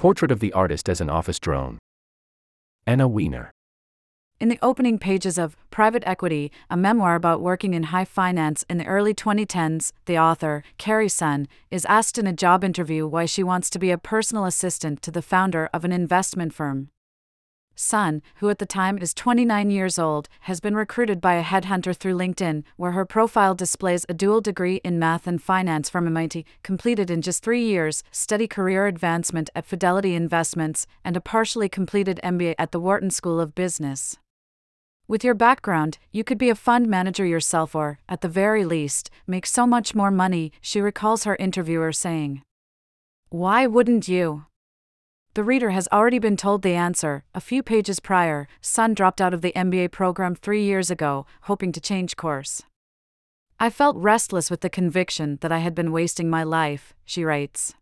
Portrait 0.00 0.30
of 0.30 0.40
the 0.40 0.54
artist 0.54 0.88
as 0.88 1.02
an 1.02 1.10
office 1.10 1.38
drone. 1.38 1.76
Anna 2.86 3.06
Wiener. 3.06 3.50
In 4.40 4.48
the 4.48 4.58
opening 4.62 4.98
pages 4.98 5.36
of 5.36 5.58
Private 5.70 6.02
Equity, 6.06 6.50
a 6.70 6.76
memoir 6.78 7.16
about 7.16 7.42
working 7.42 7.74
in 7.74 7.82
high 7.82 8.06
finance 8.06 8.64
in 8.70 8.78
the 8.78 8.86
early 8.86 9.12
2010s, 9.12 9.92
the 10.06 10.18
author, 10.18 10.64
Carrie 10.78 11.10
Sun, 11.10 11.48
is 11.70 11.84
asked 11.84 12.16
in 12.16 12.26
a 12.26 12.32
job 12.32 12.64
interview 12.64 13.06
why 13.06 13.26
she 13.26 13.42
wants 13.42 13.68
to 13.68 13.78
be 13.78 13.90
a 13.90 13.98
personal 13.98 14.46
assistant 14.46 15.02
to 15.02 15.10
the 15.10 15.20
founder 15.20 15.68
of 15.74 15.84
an 15.84 15.92
investment 15.92 16.54
firm. 16.54 16.88
Sun, 17.80 18.20
who 18.36 18.50
at 18.50 18.58
the 18.58 18.66
time 18.66 18.98
is 18.98 19.14
29 19.14 19.70
years 19.70 19.98
old, 19.98 20.28
has 20.40 20.60
been 20.60 20.74
recruited 20.74 21.20
by 21.20 21.34
a 21.34 21.42
headhunter 21.42 21.96
through 21.96 22.16
LinkedIn, 22.16 22.62
where 22.76 22.92
her 22.92 23.06
profile 23.06 23.54
displays 23.54 24.04
a 24.08 24.14
dual 24.14 24.42
degree 24.42 24.76
in 24.84 24.98
math 24.98 25.26
and 25.26 25.42
finance 25.42 25.88
from 25.88 26.06
MIT, 26.06 26.44
completed 26.62 27.10
in 27.10 27.22
just 27.22 27.42
three 27.42 27.64
years, 27.64 28.02
steady 28.12 28.46
career 28.46 28.86
advancement 28.86 29.48
at 29.54 29.64
Fidelity 29.64 30.14
Investments, 30.14 30.86
and 31.04 31.16
a 31.16 31.20
partially 31.22 31.70
completed 31.70 32.20
MBA 32.22 32.54
at 32.58 32.70
the 32.70 32.80
Wharton 32.80 33.10
School 33.10 33.40
of 33.40 33.54
Business. 33.54 34.18
With 35.08 35.24
your 35.24 35.34
background, 35.34 35.98
you 36.12 36.22
could 36.22 36.38
be 36.38 36.50
a 36.50 36.54
fund 36.54 36.86
manager 36.86 37.24
yourself 37.24 37.74
or, 37.74 37.98
at 38.08 38.20
the 38.20 38.28
very 38.28 38.64
least, 38.64 39.10
make 39.26 39.46
so 39.46 39.66
much 39.66 39.94
more 39.94 40.10
money, 40.10 40.52
she 40.60 40.82
recalls 40.82 41.24
her 41.24 41.34
interviewer 41.36 41.92
saying. 41.92 42.42
Why 43.30 43.66
wouldn't 43.66 44.06
you? 44.06 44.44
The 45.34 45.44
reader 45.44 45.70
has 45.70 45.86
already 45.92 46.18
been 46.18 46.36
told 46.36 46.62
the 46.62 46.74
answer. 46.74 47.22
A 47.36 47.40
few 47.40 47.62
pages 47.62 48.00
prior, 48.00 48.48
Sun 48.60 48.94
dropped 48.94 49.20
out 49.20 49.32
of 49.32 49.42
the 49.42 49.52
MBA 49.54 49.92
program 49.92 50.34
three 50.34 50.64
years 50.64 50.90
ago, 50.90 51.24
hoping 51.42 51.70
to 51.70 51.80
change 51.80 52.16
course. 52.16 52.62
I 53.60 53.70
felt 53.70 53.96
restless 53.96 54.50
with 54.50 54.60
the 54.60 54.68
conviction 54.68 55.38
that 55.40 55.52
I 55.52 55.58
had 55.58 55.72
been 55.74 55.92
wasting 55.92 56.28
my 56.28 56.42
life, 56.42 56.94
she 57.04 57.24
writes. 57.24 57.74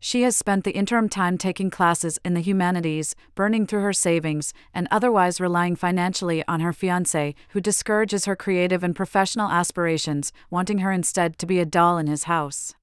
She 0.00 0.22
has 0.22 0.36
spent 0.36 0.64
the 0.64 0.70
interim 0.70 1.10
time 1.10 1.36
taking 1.36 1.68
classes 1.68 2.18
in 2.24 2.32
the 2.32 2.40
humanities, 2.40 3.14
burning 3.34 3.66
through 3.66 3.82
her 3.82 3.92
savings, 3.92 4.54
and 4.72 4.88
otherwise 4.90 5.40
relying 5.40 5.76
financially 5.76 6.44
on 6.48 6.60
her 6.60 6.72
fiance, 6.72 7.34
who 7.50 7.60
discourages 7.60 8.24
her 8.24 8.36
creative 8.36 8.82
and 8.82 8.96
professional 8.96 9.50
aspirations, 9.50 10.32
wanting 10.48 10.78
her 10.78 10.92
instead 10.92 11.38
to 11.38 11.46
be 11.46 11.58
a 11.58 11.66
doll 11.66 11.98
in 11.98 12.06
his 12.06 12.24
house. 12.24 12.74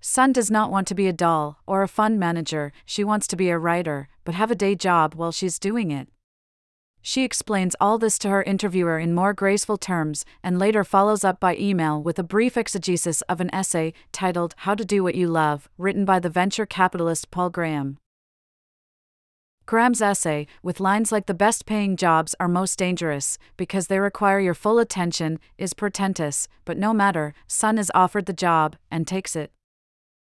Sun 0.00 0.32
does 0.32 0.50
not 0.50 0.70
want 0.70 0.88
to 0.88 0.94
be 0.94 1.06
a 1.08 1.12
doll 1.12 1.58
or 1.66 1.82
a 1.82 1.88
fund 1.88 2.18
manager, 2.18 2.72
she 2.86 3.04
wants 3.04 3.26
to 3.26 3.36
be 3.36 3.50
a 3.50 3.58
writer, 3.58 4.08
but 4.24 4.34
have 4.34 4.50
a 4.50 4.54
day 4.54 4.74
job 4.74 5.14
while 5.14 5.30
she's 5.30 5.58
doing 5.58 5.90
it. 5.90 6.08
She 7.02 7.24
explains 7.24 7.76
all 7.80 7.98
this 7.98 8.18
to 8.20 8.28
her 8.28 8.42
interviewer 8.42 8.98
in 8.98 9.14
more 9.14 9.32
graceful 9.32 9.76
terms 9.76 10.24
and 10.42 10.58
later 10.58 10.84
follows 10.84 11.24
up 11.24 11.40
by 11.40 11.56
email 11.56 12.02
with 12.02 12.18
a 12.18 12.22
brief 12.22 12.56
exegesis 12.56 13.22
of 13.22 13.40
an 13.40 13.54
essay 13.54 13.92
titled 14.12 14.54
How 14.58 14.74
to 14.74 14.84
Do 14.84 15.02
What 15.02 15.14
You 15.14 15.28
Love, 15.28 15.68
written 15.78 16.04
by 16.04 16.18
the 16.18 16.28
venture 16.28 16.66
capitalist 16.66 17.30
Paul 17.30 17.50
Graham. 17.50 17.98
Graham's 19.66 20.02
essay, 20.02 20.46
with 20.62 20.80
lines 20.80 21.12
like 21.12 21.26
the 21.26 21.34
best 21.34 21.64
paying 21.64 21.96
jobs 21.96 22.34
are 22.40 22.48
most 22.48 22.78
dangerous 22.78 23.38
because 23.56 23.86
they 23.86 24.00
require 24.00 24.40
your 24.40 24.54
full 24.54 24.78
attention, 24.78 25.38
is 25.58 25.74
portentous, 25.74 26.48
but 26.64 26.76
no 26.76 26.92
matter, 26.92 27.34
Sun 27.46 27.78
is 27.78 27.92
offered 27.94 28.26
the 28.26 28.32
job 28.32 28.76
and 28.90 29.06
takes 29.06 29.36
it. 29.36 29.52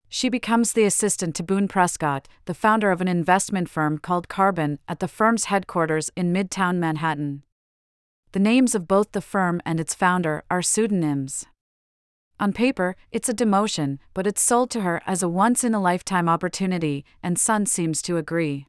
She 0.09 0.29
becomes 0.29 0.73
the 0.73 0.85
assistant 0.85 1.35
to 1.35 1.43
Boone 1.43 1.67
Prescott, 1.67 2.27
the 2.45 2.53
founder 2.53 2.91
of 2.91 3.01
an 3.01 3.07
investment 3.07 3.69
firm 3.69 3.97
called 3.97 4.29
Carbon, 4.29 4.79
at 4.87 4.99
the 4.99 5.07
firm's 5.07 5.45
headquarters 5.45 6.09
in 6.15 6.33
Midtown 6.33 6.77
Manhattan. 6.77 7.43
The 8.31 8.39
names 8.39 8.73
of 8.73 8.87
both 8.87 9.11
the 9.11 9.21
firm 9.21 9.61
and 9.65 9.79
its 9.79 9.93
founder 9.93 10.43
are 10.49 10.61
pseudonyms. 10.61 11.45
On 12.39 12.53
paper, 12.53 12.95
it's 13.11 13.29
a 13.29 13.33
demotion, 13.33 13.97
but 14.13 14.27
it's 14.27 14.41
sold 14.41 14.69
to 14.71 14.81
her 14.81 15.01
as 15.05 15.23
a 15.23 15.29
once 15.29 15.63
in 15.63 15.73
a 15.73 15.81
lifetime 15.81 16.29
opportunity, 16.29 17.03
and 17.23 17.39
Sun 17.39 17.65
seems 17.65 18.01
to 18.03 18.17
agree. 18.17 18.67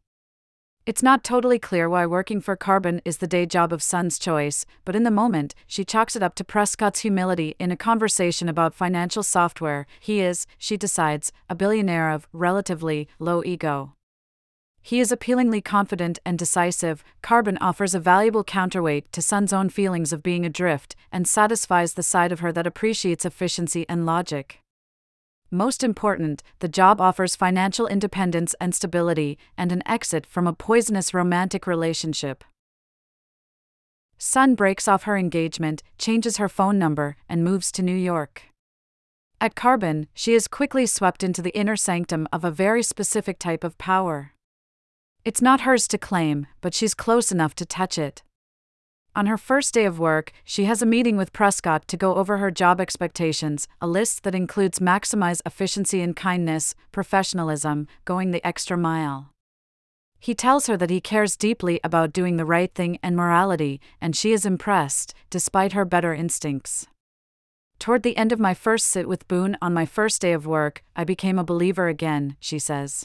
It's 0.89 1.03
not 1.03 1.22
totally 1.22 1.58
clear 1.58 1.86
why 1.86 2.06
working 2.06 2.41
for 2.41 2.56
Carbon 2.56 3.03
is 3.05 3.19
the 3.19 3.27
day 3.27 3.44
job 3.44 3.75
of 3.75 3.83
Sun's 3.83 4.19
choice, 4.19 4.64
but 4.86 4.97
in 4.97 5.03
the 5.03 5.11
moment, 5.11 5.55
she 5.67 5.84
chalks 5.84 6.17
it 6.17 6.22
up 6.22 6.34
to 6.36 6.45
Prescott's 6.45 7.01
humility 7.01 7.55
in 7.58 7.70
a 7.70 7.77
conversation 7.77 8.48
about 8.48 8.73
financial 8.73 9.23
software. 9.23 9.86
He 10.01 10.20
is, 10.20 10.46
she 10.57 10.79
decides, 10.79 11.30
a 11.51 11.55
billionaire 11.55 12.08
of 12.11 12.27
relatively 12.33 13.07
low 13.18 13.45
ego. 13.45 13.96
He 14.80 14.98
is 14.98 15.13
appealingly 15.13 15.61
confident 15.61 16.20
and 16.24 16.39
decisive. 16.39 17.05
Carbon 17.20 17.58
offers 17.61 17.95
a 17.95 18.01
valuable 18.01 18.42
counterweight 18.42 19.13
to 19.13 19.20
Sun's 19.20 19.52
own 19.52 19.68
feelings 19.68 20.14
of 20.14 20.23
being 20.23 20.46
adrift 20.46 20.96
and 21.13 21.29
satisfies 21.29 21.92
the 21.92 22.02
side 22.02 22.33
of 22.33 22.40
her 22.40 22.51
that 22.52 22.67
appreciates 22.67 23.27
efficiency 23.27 23.84
and 23.90 24.07
logic. 24.07 24.63
Most 25.51 25.83
important, 25.83 26.42
the 26.59 26.69
job 26.69 27.01
offers 27.01 27.35
financial 27.35 27.86
independence 27.86 28.55
and 28.61 28.75
stability, 28.75 29.39
and 29.57 29.73
an 29.73 29.83
exit 29.86 30.27
from 30.27 30.47
a 30.47 30.53
poisonous 30.53 31.14
romantic 31.14 31.67
relationship. 31.67 32.45
Sun 34.19 34.57
breaks 34.57 34.87
off 34.87 35.05
her 35.05 35.17
engagement, 35.17 35.83
changes 35.97 36.37
her 36.37 36.48
phone 36.48 36.79
number, 36.79 37.17
and 37.29 37.45
moves 37.45 37.73
to 37.73 37.83
New 37.83 37.97
York. 37.97 38.42
At 39.41 39.55
Carbon, 39.55 40.08
she 40.13 40.35
is 40.35 40.48
quickly 40.48 40.85
swept 40.85 41.23
into 41.23 41.41
the 41.41 41.57
inner 41.57 41.77
sanctum 41.77 42.29
of 42.33 42.45
a 42.45 42.51
very 42.51 42.83
specific 42.83 43.39
type 43.39 43.64
of 43.64 43.79
power. 43.79 44.35
It's 45.25 45.41
not 45.41 45.61
hers 45.61 45.89
to 45.89 45.98
claim, 45.98 46.47
but 46.61 46.75
she's 46.75 46.92
close 46.92 47.33
enough 47.33 47.55
to 47.55 47.64
touch 47.64 47.97
it. 47.97 48.23
On 49.18 49.27
her 49.27 49.36
first 49.36 49.74
day 49.74 49.84
of 49.84 49.98
work, 49.98 50.30
she 50.45 50.67
has 50.67 50.80
a 50.80 50.86
meeting 50.86 51.17
with 51.17 51.33
Prescott 51.33 51.89
to 51.89 51.96
go 51.96 52.14
over 52.14 52.39
her 52.39 52.52
job 52.52 52.80
expectations, 52.80 53.67
a 53.80 53.89
list 53.89 54.23
that 54.23 54.33
includes 54.33 54.79
maximize 54.79 55.40
efficiency 55.45 56.01
and 56.01 56.14
kindness, 56.14 56.77
professionalism, 56.92 57.89
going 58.05 58.30
the 58.30 58.46
extra 58.46 58.77
mile. 58.77 59.33
He 60.20 60.36
tells 60.36 60.68
her 60.68 60.77
that 60.77 60.90
he 60.90 61.01
cares 61.01 61.36
deeply 61.36 61.80
about 61.83 62.12
doing 62.12 62.36
the 62.36 62.45
right 62.45 62.73
thing 62.73 63.01
and 63.02 63.17
morality, 63.17 63.80
and 64.01 64.14
she 64.14 64.30
is 64.30 64.46
impressed, 64.46 65.14
despite 65.30 65.73
her 65.73 65.84
better 65.84 66.14
instincts. 66.14 66.86
Toward 67.80 68.05
the 68.05 68.17
end 68.17 68.30
of 68.30 68.39
my 68.39 68.55
first 68.55 68.86
sit 68.86 69.08
with 69.08 69.27
Boone 69.27 69.57
on 69.61 69.74
my 69.74 69.84
first 69.84 70.23
day 70.23 70.33
of 70.33 70.46
work, 70.46 70.84
I 70.95 71.02
became 71.02 71.40
a 71.40 71.51
believer 71.52 71.89
again, 71.89 72.36
she 72.39 72.61
says. 72.61 73.05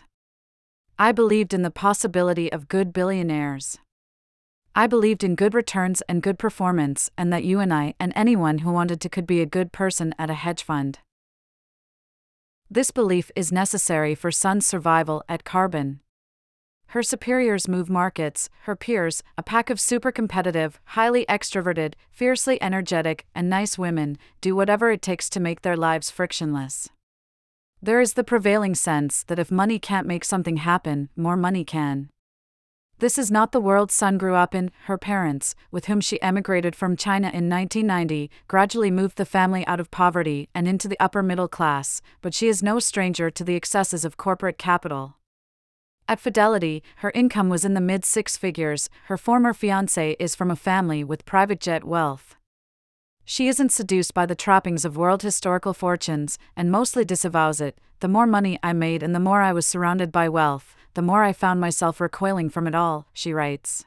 I 1.00 1.12
believed 1.12 1.56
in 1.56 1.64
the 1.64 1.72
possibility 1.72 2.52
of 2.54 2.68
good 2.68 2.94
billionaires. 2.94 3.80
I 4.76 4.88
believed 4.88 5.24
in 5.24 5.36
good 5.36 5.54
returns 5.54 6.02
and 6.10 6.24
good 6.24 6.40
performance, 6.40 7.12
and 7.16 7.32
that 7.32 7.44
you 7.44 7.60
and 7.60 7.72
I 7.72 7.94
and 8.00 8.12
anyone 8.16 8.60
who 8.60 8.72
wanted 8.72 9.00
to 9.02 9.10
could 9.10 9.28
be 9.28 9.40
a 9.40 9.46
good 9.46 9.72
person 9.72 10.16
at 10.18 10.32
a 10.32 10.34
hedge 10.34 10.64
fund. 10.64 10.98
This 12.72 12.90
belief 12.90 13.30
is 13.36 13.52
necessary 13.52 14.16
for 14.16 14.32
Sun's 14.32 14.66
survival 14.66 15.24
at 15.30 15.44
Carbon. 15.44 16.00
Her 16.88 17.04
superiors 17.04 17.68
move 17.68 17.88
markets, 17.88 18.50
her 18.62 18.76
peers, 18.76 19.22
a 19.38 19.44
pack 19.44 19.70
of 19.70 19.80
super 19.80 20.12
competitive, 20.12 20.80
highly 20.86 21.24
extroverted, 21.28 21.94
fiercely 22.10 22.60
energetic, 22.62 23.28
and 23.36 23.48
nice 23.48 23.78
women, 23.78 24.18
do 24.42 24.56
whatever 24.56 24.90
it 24.90 25.04
takes 25.04 25.30
to 25.32 25.40
make 25.40 25.62
their 25.62 25.78
lives 25.78 26.10
frictionless. 26.10 26.90
There 27.80 28.02
is 28.02 28.14
the 28.14 28.24
prevailing 28.24 28.74
sense 28.74 29.24
that 29.26 29.40
if 29.40 29.52
money 29.52 29.78
can't 29.78 30.08
make 30.08 30.26
something 30.26 30.58
happen, 30.58 31.10
more 31.16 31.38
money 31.38 31.64
can. 31.64 32.10
This 33.04 33.18
is 33.18 33.30
not 33.30 33.52
the 33.52 33.60
world 33.60 33.92
Sun 33.92 34.18
grew 34.18 34.34
up 34.36 34.56
in. 34.56 34.72
Her 34.86 34.98
parents, 34.98 35.56
with 35.72 35.88
whom 35.88 36.00
she 36.00 36.22
emigrated 36.22 36.74
from 36.74 36.96
China 36.96 37.28
in 37.28 37.50
1990, 37.50 38.32
gradually 38.48 38.90
moved 38.90 39.18
the 39.18 39.26
family 39.26 39.68
out 39.68 39.82
of 39.82 39.92
poverty 39.92 40.48
and 40.56 40.70
into 40.70 40.88
the 40.88 41.00
upper 41.02 41.22
middle 41.22 41.50
class, 41.50 42.02
but 42.22 42.34
she 42.34 42.48
is 42.48 42.64
no 42.64 42.80
stranger 42.80 43.30
to 43.30 43.44
the 43.44 43.58
excesses 43.58 44.06
of 44.06 44.16
corporate 44.16 44.58
capital. 44.58 45.18
At 46.08 46.22
Fidelity, 46.22 46.82
her 47.00 47.12
income 47.14 47.50
was 47.50 47.66
in 47.66 47.74
the 47.74 47.82
mid 47.82 48.06
six 48.06 48.38
figures. 48.38 48.90
Her 49.08 49.18
former 49.18 49.54
fiance 49.54 50.16
is 50.18 50.34
from 50.34 50.50
a 50.50 50.56
family 50.56 51.04
with 51.04 51.26
private 51.26 51.60
jet 51.60 51.84
wealth. 51.84 52.38
She 53.26 53.48
isn't 53.48 53.72
seduced 53.72 54.14
by 54.14 54.26
the 54.26 54.36
trappings 54.36 54.84
of 54.86 54.98
world 54.98 55.22
historical 55.22 55.74
fortunes 55.74 56.38
and 56.56 56.72
mostly 56.72 57.06
disavows 57.06 57.62
it. 57.62 57.80
The 58.02 58.08
more 58.08 58.28
money 58.28 58.60
I 58.62 58.74
made 58.74 59.02
and 59.02 59.16
the 59.16 59.20
more 59.20 59.42
I 59.42 59.54
was 59.54 59.66
surrounded 59.66 60.12
by 60.12 60.28
wealth, 60.28 60.76
the 60.94 61.02
more 61.02 61.24
I 61.24 61.32
found 61.32 61.62
myself 61.62 62.02
recoiling 62.02 62.50
from 62.50 62.68
it 62.68 62.76
all, 62.76 63.08
she 63.14 63.34
writes. 63.34 63.86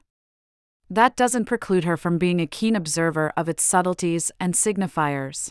That 0.88 1.16
doesn't 1.16 1.44
preclude 1.44 1.84
her 1.84 1.96
from 1.96 2.16
being 2.16 2.40
a 2.40 2.46
keen 2.46 2.76
observer 2.76 3.32
of 3.36 3.48
its 3.48 3.62
subtleties 3.62 4.30
and 4.40 4.54
signifiers. 4.54 5.50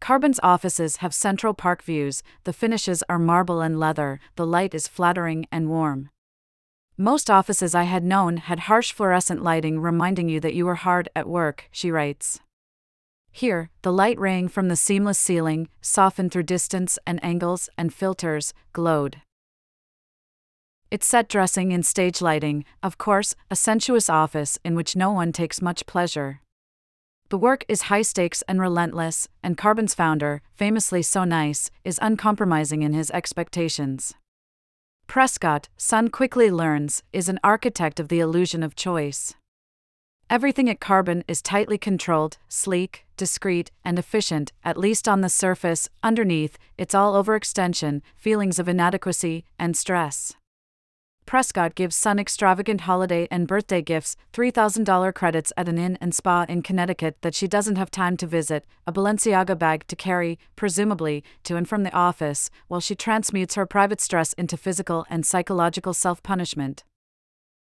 Carbon's 0.00 0.40
offices 0.42 0.96
have 0.96 1.14
Central 1.14 1.54
Park 1.54 1.82
views, 1.82 2.22
the 2.44 2.52
finishes 2.52 3.04
are 3.08 3.20
marble 3.20 3.60
and 3.60 3.78
leather, 3.78 4.18
the 4.34 4.46
light 4.46 4.74
is 4.74 4.88
flattering 4.88 5.46
and 5.52 5.68
warm. 5.68 6.10
Most 6.98 7.30
offices 7.30 7.74
I 7.74 7.84
had 7.84 8.04
known 8.04 8.36
had 8.36 8.60
harsh 8.60 8.92
fluorescent 8.92 9.42
lighting 9.42 9.80
reminding 9.80 10.28
you 10.28 10.40
that 10.40 10.54
you 10.54 10.66
were 10.66 10.74
hard 10.74 11.08
at 11.16 11.28
work, 11.28 11.68
she 11.70 11.90
writes. 11.90 12.40
Here, 13.32 13.70
the 13.80 13.92
light 13.92 14.18
raying 14.20 14.48
from 14.48 14.68
the 14.68 14.76
seamless 14.76 15.18
ceiling, 15.18 15.68
softened 15.80 16.30
through 16.30 16.42
distance 16.44 16.98
and 17.06 17.18
angles 17.24 17.70
and 17.78 17.92
filters, 17.92 18.52
glowed. 18.74 19.22
It's 20.90 21.06
set 21.06 21.28
dressing 21.30 21.72
and 21.72 21.86
stage 21.86 22.20
lighting, 22.20 22.66
of 22.82 22.98
course, 22.98 23.34
a 23.50 23.56
sensuous 23.56 24.10
office 24.10 24.58
in 24.62 24.74
which 24.74 24.94
no 24.94 25.10
one 25.10 25.32
takes 25.32 25.62
much 25.62 25.86
pleasure. 25.86 26.42
The 27.30 27.38
work 27.38 27.64
is 27.66 27.82
high 27.82 28.02
stakes 28.02 28.42
and 28.46 28.60
relentless, 28.60 29.26
and 29.42 29.56
Carbon's 29.56 29.94
founder, 29.94 30.42
famously 30.54 31.00
so 31.00 31.24
nice, 31.24 31.70
is 31.82 31.98
uncompromising 32.02 32.82
in 32.82 32.92
his 32.92 33.10
expectations. 33.12 34.12
Prescott, 35.06 35.70
Sun 35.78 36.10
quickly 36.10 36.50
learns, 36.50 37.02
is 37.14 37.30
an 37.30 37.40
architect 37.42 37.98
of 37.98 38.08
the 38.08 38.20
illusion 38.20 38.62
of 38.62 38.76
choice. 38.76 39.34
Everything 40.32 40.70
at 40.70 40.80
Carbon 40.80 41.22
is 41.28 41.42
tightly 41.42 41.76
controlled, 41.76 42.38
sleek, 42.48 43.04
discreet, 43.18 43.70
and 43.84 43.98
efficient, 43.98 44.50
at 44.64 44.78
least 44.78 45.06
on 45.06 45.20
the 45.20 45.28
surface. 45.28 45.90
Underneath, 46.02 46.56
it's 46.78 46.94
all 46.94 47.22
overextension, 47.22 48.00
feelings 48.16 48.58
of 48.58 48.66
inadequacy, 48.66 49.44
and 49.58 49.76
stress. 49.76 50.32
Prescott 51.26 51.74
gives 51.74 51.94
Sun 51.94 52.18
extravagant 52.18 52.80
holiday 52.80 53.28
and 53.30 53.46
birthday 53.46 53.82
gifts, 53.82 54.16
$3,000 54.32 55.12
credits 55.12 55.52
at 55.58 55.68
an 55.68 55.76
inn 55.76 55.98
and 56.00 56.14
spa 56.14 56.46
in 56.48 56.62
Connecticut 56.62 57.18
that 57.20 57.34
she 57.34 57.46
doesn't 57.46 57.76
have 57.76 57.90
time 57.90 58.16
to 58.16 58.26
visit, 58.26 58.64
a 58.86 58.92
Balenciaga 58.92 59.58
bag 59.58 59.86
to 59.88 59.96
carry, 59.96 60.38
presumably, 60.56 61.22
to 61.44 61.56
and 61.56 61.68
from 61.68 61.82
the 61.82 61.92
office, 61.92 62.48
while 62.68 62.80
she 62.80 62.94
transmutes 62.94 63.56
her 63.56 63.66
private 63.66 64.00
stress 64.00 64.32
into 64.32 64.56
physical 64.56 65.04
and 65.10 65.26
psychological 65.26 65.92
self 65.92 66.22
punishment. 66.22 66.84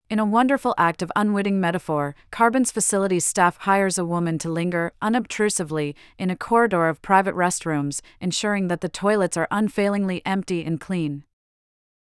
In 0.09 0.19
a 0.19 0.25
wonderful 0.25 0.73
act 0.77 1.01
of 1.01 1.11
unwitting 1.17 1.59
metaphor, 1.59 2.15
Carbon's 2.31 2.71
facilities 2.71 3.25
staff 3.25 3.57
hires 3.57 3.97
a 3.97 4.05
woman 4.05 4.37
to 4.37 4.49
linger, 4.49 4.93
unobtrusively, 5.01 5.95
in 6.17 6.29
a 6.29 6.37
corridor 6.37 6.87
of 6.87 7.01
private 7.01 7.35
restrooms, 7.35 7.99
ensuring 8.21 8.69
that 8.69 8.79
the 8.79 8.87
toilets 8.87 9.35
are 9.35 9.49
unfailingly 9.51 10.25
empty 10.25 10.63
and 10.63 10.79
clean. 10.79 11.25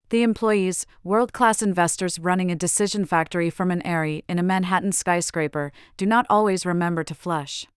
The 0.09 0.21
employees, 0.21 0.85
world 1.01 1.31
class 1.31 1.61
investors 1.61 2.19
running 2.19 2.51
a 2.51 2.57
decision 2.57 3.05
factory 3.05 3.49
from 3.49 3.71
an 3.71 3.81
airy 3.85 4.25
in 4.27 4.37
a 4.37 4.43
Manhattan 4.43 4.91
skyscraper, 4.91 5.71
do 5.95 6.05
not 6.05 6.25
always 6.29 6.65
remember 6.65 7.05
to 7.05 7.15
flush. 7.15 7.67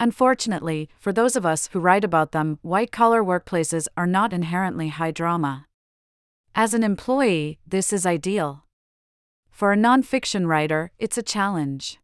Unfortunately, 0.00 0.88
for 0.98 1.12
those 1.12 1.36
of 1.36 1.44
us 1.44 1.68
who 1.72 1.80
write 1.80 2.02
about 2.02 2.32
them, 2.32 2.58
white 2.62 2.90
collar 2.90 3.22
workplaces 3.22 3.88
are 3.94 4.06
not 4.06 4.32
inherently 4.32 4.88
high 4.88 5.10
drama. 5.10 5.66
As 6.56 6.72
an 6.72 6.84
employee, 6.84 7.58
this 7.66 7.92
is 7.92 8.06
ideal. 8.06 8.62
For 9.50 9.72
a 9.72 9.76
nonfiction 9.76 10.46
writer, 10.46 10.92
it's 11.00 11.18
a 11.18 11.22
challenge. 11.22 11.98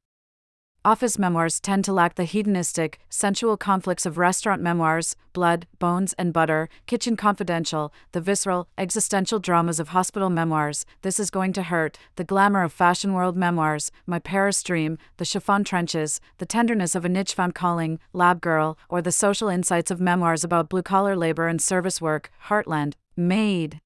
Office 0.85 1.20
memoirs 1.20 1.61
tend 1.61 1.85
to 1.85 1.93
lack 1.93 2.17
the 2.17 2.25
hedonistic, 2.25 2.99
sensual 3.08 3.56
conflicts 3.56 4.06
of 4.06 4.19
restaurant 4.19 4.61
memoirs, 4.61 5.14
blood, 5.32 5.69
bones, 5.79 6.14
and 6.14 6.32
butter, 6.32 6.69
kitchen 6.87 7.17
confidential, 7.17 7.93
the 8.11 8.20
visceral, 8.20 8.67
existential 8.76 9.38
dramas 9.38 9.79
of 9.79 9.91
hospital 9.91 10.31
memoirs, 10.31 10.85
this 11.02 11.20
is 11.20 11.31
going 11.31 11.52
to 11.52 11.62
hurt, 11.62 11.97
the 12.17 12.25
glamour 12.25 12.64
of 12.64 12.73
fashion 12.73 13.12
world 13.12 13.37
memoirs, 13.37 13.93
my 14.05 14.19
Paris 14.19 14.64
dream, 14.64 14.99
the 15.19 15.25
chiffon 15.25 15.62
trenches, 15.62 16.20
the 16.38 16.47
tenderness 16.47 16.97
of 16.97 17.05
a 17.05 17.08
niche 17.08 17.35
found 17.35 17.55
calling, 17.55 18.00
lab 18.12 18.41
girl, 18.41 18.76
or 18.88 19.00
the 19.00 19.12
social 19.12 19.49
insights 19.49 19.93
of 19.93 20.00
memoirs 20.00 20.43
about 20.43 20.69
blue 20.69 20.82
collar 20.82 21.14
labor 21.14 21.47
and 21.47 21.62
service 21.62 22.00
work, 22.00 22.32
heartland, 22.49 22.94
made. 23.17 23.81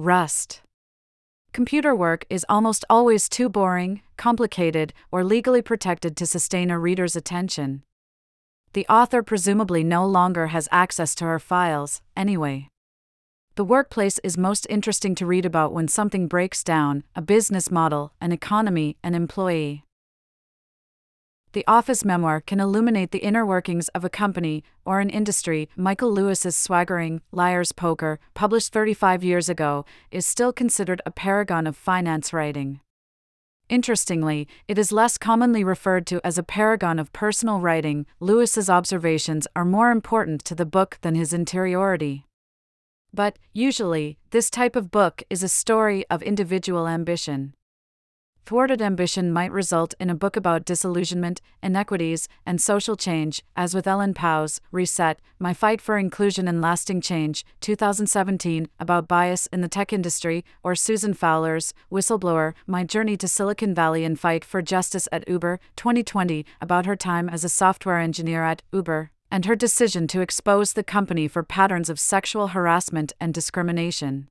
Rust. 0.00 0.62
Computer 1.52 1.94
work 1.94 2.24
is 2.30 2.46
almost 2.48 2.86
always 2.88 3.28
too 3.28 3.50
boring, 3.50 4.00
complicated, 4.16 4.94
or 5.12 5.22
legally 5.22 5.60
protected 5.60 6.16
to 6.16 6.24
sustain 6.24 6.70
a 6.70 6.78
reader's 6.78 7.16
attention. 7.16 7.82
The 8.72 8.86
author 8.88 9.22
presumably 9.22 9.84
no 9.84 10.06
longer 10.06 10.46
has 10.46 10.70
access 10.72 11.14
to 11.16 11.26
her 11.26 11.38
files, 11.38 12.00
anyway. 12.16 12.68
The 13.56 13.64
workplace 13.64 14.18
is 14.20 14.38
most 14.38 14.66
interesting 14.70 15.14
to 15.16 15.26
read 15.26 15.44
about 15.44 15.74
when 15.74 15.86
something 15.86 16.28
breaks 16.28 16.64
down 16.64 17.04
a 17.14 17.20
business 17.20 17.70
model, 17.70 18.14
an 18.22 18.32
economy, 18.32 18.96
an 19.02 19.14
employee. 19.14 19.84
The 21.52 21.64
office 21.66 22.04
memoir 22.04 22.40
can 22.40 22.60
illuminate 22.60 23.10
the 23.10 23.24
inner 23.24 23.44
workings 23.44 23.88
of 23.88 24.04
a 24.04 24.08
company 24.08 24.62
or 24.84 25.00
an 25.00 25.10
industry. 25.10 25.68
Michael 25.74 26.12
Lewis's 26.12 26.56
swaggering 26.56 27.22
Liar's 27.32 27.72
Poker, 27.72 28.20
published 28.34 28.72
35 28.72 29.24
years 29.24 29.48
ago, 29.48 29.84
is 30.12 30.24
still 30.24 30.52
considered 30.52 31.02
a 31.04 31.10
paragon 31.10 31.66
of 31.66 31.76
finance 31.76 32.32
writing. 32.32 32.80
Interestingly, 33.68 34.46
it 34.68 34.78
is 34.78 34.92
less 34.92 35.18
commonly 35.18 35.64
referred 35.64 36.06
to 36.08 36.20
as 36.24 36.38
a 36.38 36.44
paragon 36.44 37.00
of 37.00 37.12
personal 37.12 37.58
writing. 37.58 38.06
Lewis's 38.20 38.70
observations 38.70 39.48
are 39.56 39.64
more 39.64 39.90
important 39.90 40.44
to 40.44 40.54
the 40.54 40.66
book 40.66 40.98
than 41.02 41.16
his 41.16 41.32
interiority. 41.32 42.26
But, 43.12 43.40
usually, 43.52 44.18
this 44.30 44.50
type 44.50 44.76
of 44.76 44.92
book 44.92 45.24
is 45.28 45.42
a 45.42 45.48
story 45.48 46.04
of 46.10 46.22
individual 46.22 46.86
ambition. 46.86 47.54
Thwarted 48.46 48.82
ambition 48.82 49.32
might 49.32 49.52
result 49.52 49.94
in 50.00 50.10
a 50.10 50.14
book 50.14 50.36
about 50.36 50.64
disillusionment, 50.64 51.40
inequities, 51.62 52.28
and 52.44 52.60
social 52.60 52.96
change, 52.96 53.44
as 53.56 53.74
with 53.74 53.86
Ellen 53.86 54.12
Pao's 54.12 54.60
Reset 54.72 55.20
My 55.38 55.54
Fight 55.54 55.80
for 55.80 55.96
Inclusion 55.96 56.48
and 56.48 56.60
Lasting 56.60 57.00
Change, 57.00 57.44
2017, 57.60 58.68
about 58.80 59.06
bias 59.06 59.46
in 59.52 59.60
the 59.60 59.68
tech 59.68 59.92
industry, 59.92 60.44
or 60.64 60.74
Susan 60.74 61.14
Fowler's 61.14 61.72
Whistleblower 61.92 62.54
My 62.66 62.82
Journey 62.82 63.16
to 63.18 63.28
Silicon 63.28 63.72
Valley 63.72 64.04
and 64.04 64.18
Fight 64.18 64.44
for 64.44 64.62
Justice 64.62 65.06
at 65.12 65.28
Uber, 65.28 65.60
2020, 65.76 66.44
about 66.60 66.86
her 66.86 66.96
time 66.96 67.28
as 67.28 67.44
a 67.44 67.48
software 67.48 67.98
engineer 67.98 68.42
at 68.42 68.62
Uber, 68.72 69.12
and 69.30 69.44
her 69.44 69.54
decision 69.54 70.08
to 70.08 70.22
expose 70.22 70.72
the 70.72 70.82
company 70.82 71.28
for 71.28 71.44
patterns 71.44 71.88
of 71.88 72.00
sexual 72.00 72.48
harassment 72.48 73.12
and 73.20 73.32
discrimination. 73.32 74.26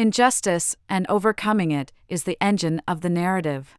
Injustice, 0.00 0.76
and 0.88 1.04
overcoming 1.10 1.72
it, 1.72 1.92
is 2.08 2.22
the 2.24 2.38
engine 2.40 2.80
of 2.88 3.02
the 3.02 3.10
narrative. 3.10 3.76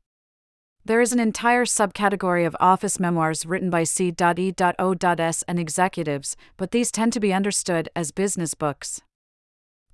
There 0.85 1.01
is 1.01 1.11
an 1.11 1.19
entire 1.19 1.65
subcategory 1.65 2.45
of 2.45 2.55
office 2.59 2.99
memoirs 2.99 3.43
written 3.43 3.71
by 3.71 3.85
C.E.O.S. 3.85 5.43
and 5.47 5.57
executives, 5.57 6.37
but 6.57 6.69
these 6.69 6.91
tend 6.91 7.11
to 7.13 7.19
be 7.19 7.33
understood 7.33 7.89
as 7.95 8.11
business 8.11 8.53
books. 8.53 9.01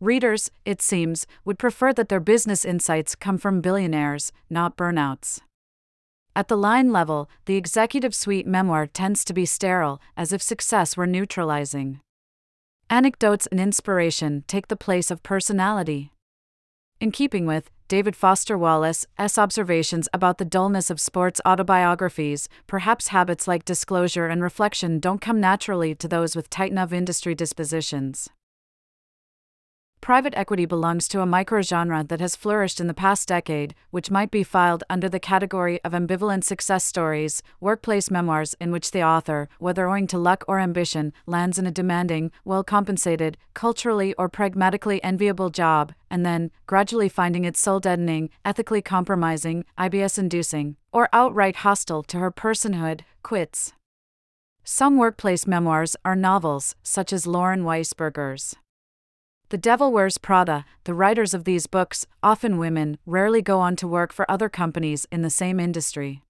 Readers, 0.01 0.51
it 0.65 0.81
seems, 0.81 1.27
would 1.45 1.57
prefer 1.57 1.93
that 1.93 2.09
their 2.09 2.19
business 2.19 2.65
insights 2.65 3.15
come 3.15 3.37
from 3.37 3.61
billionaires, 3.61 4.33
not 4.49 4.75
burnouts. 4.75 5.39
At 6.35 6.49
the 6.49 6.57
line 6.57 6.91
level, 6.91 7.29
the 7.45 7.55
executive 7.55 8.13
suite 8.13 8.45
memoir 8.45 8.85
tends 8.85 9.23
to 9.23 9.33
be 9.33 9.45
sterile, 9.45 10.01
as 10.17 10.33
if 10.33 10.41
success 10.41 10.97
were 10.97 11.07
neutralizing. 11.07 12.01
Anecdotes 12.89 13.47
and 13.47 13.61
inspiration 13.61 14.43
take 14.45 14.67
the 14.67 14.75
place 14.75 15.09
of 15.09 15.23
personality. 15.23 16.11
In 16.99 17.11
keeping 17.11 17.45
with 17.45 17.69
David 17.87 18.15
Foster 18.15 18.57
Wallace's 18.57 19.37
observations 19.37 20.09
about 20.13 20.39
the 20.39 20.45
dullness 20.45 20.89
of 20.89 20.99
sports 20.99 21.39
autobiographies, 21.45 22.49
perhaps 22.65 23.09
habits 23.09 23.47
like 23.47 23.65
disclosure 23.65 24.25
and 24.25 24.41
reflection 24.41 24.99
don't 24.99 25.21
come 25.21 25.39
naturally 25.39 25.93
to 25.93 26.07
those 26.07 26.35
with 26.35 26.49
tight 26.49 26.71
enough 26.71 26.91
industry 26.91 27.35
dispositions. 27.35 28.29
Private 30.01 30.33
equity 30.37 30.65
belongs 30.65 31.07
to 31.09 31.21
a 31.21 31.25
microgenre 31.25 32.07
that 32.07 32.21
has 32.21 32.35
flourished 32.35 32.79
in 32.79 32.87
the 32.87 32.93
past 32.93 33.27
decade, 33.27 33.75
which 33.91 34.11
might 34.11 34.31
be 34.31 34.43
filed 34.43 34.83
under 34.89 35.09
the 35.09 35.19
category 35.19 35.81
of 35.83 35.91
ambivalent 35.91 36.43
success 36.45 36.85
stories, 36.85 37.43
workplace 37.59 38.09
memoirs 38.09 38.55
in 38.61 38.71
which 38.71 38.91
the 38.91 39.03
author, 39.03 39.49
whether 39.59 39.87
owing 39.87 40.07
to 40.07 40.17
luck 40.17 40.45
or 40.47 40.59
ambition, 40.59 41.11
lands 41.25 41.59
in 41.59 41.67
a 41.67 41.71
demanding, 41.71 42.31
well 42.45 42.63
compensated, 42.63 43.37
culturally 43.53 44.13
or 44.13 44.29
pragmatically 44.29 45.03
enviable 45.03 45.49
job, 45.49 45.93
and 46.09 46.25
then, 46.25 46.51
gradually 46.67 47.09
finding 47.09 47.43
it 47.43 47.57
soul 47.57 47.79
deadening, 47.79 48.29
ethically 48.45 48.81
compromising, 48.81 49.65
IBS 49.77 50.17
inducing, 50.17 50.77
or 50.93 51.09
outright 51.11 51.57
hostile 51.57 52.03
to 52.03 52.17
her 52.19 52.31
personhood, 52.31 53.01
quits. 53.23 53.73
Some 54.63 54.97
workplace 54.97 55.47
memoirs 55.47 55.95
are 56.05 56.15
novels, 56.15 56.75
such 56.83 57.11
as 57.11 57.27
Lauren 57.27 57.63
Weisberger's. 57.63 58.55
The 59.49 59.57
Devil 59.57 59.93
Wears 59.93 60.17
Prada, 60.17 60.65
the 60.83 60.93
writers 60.93 61.33
of 61.33 61.45
these 61.45 61.67
books, 61.67 62.05
often 62.21 62.57
women, 62.57 62.97
rarely 63.05 63.41
go 63.41 63.61
on 63.61 63.77
to 63.77 63.87
work 63.87 64.11
for 64.11 64.29
other 64.29 64.49
companies 64.49 65.07
in 65.09 65.21
the 65.21 65.29
same 65.29 65.57
industry. 65.57 66.21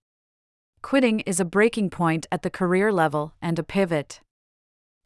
Quitting 0.83 1.21
is 1.21 1.39
a 1.39 1.45
breaking 1.45 1.89
point 1.89 2.27
at 2.31 2.43
the 2.43 2.51
career 2.51 2.91
level 2.91 3.33
and 3.41 3.57
a 3.57 3.63
pivot. 3.63 4.21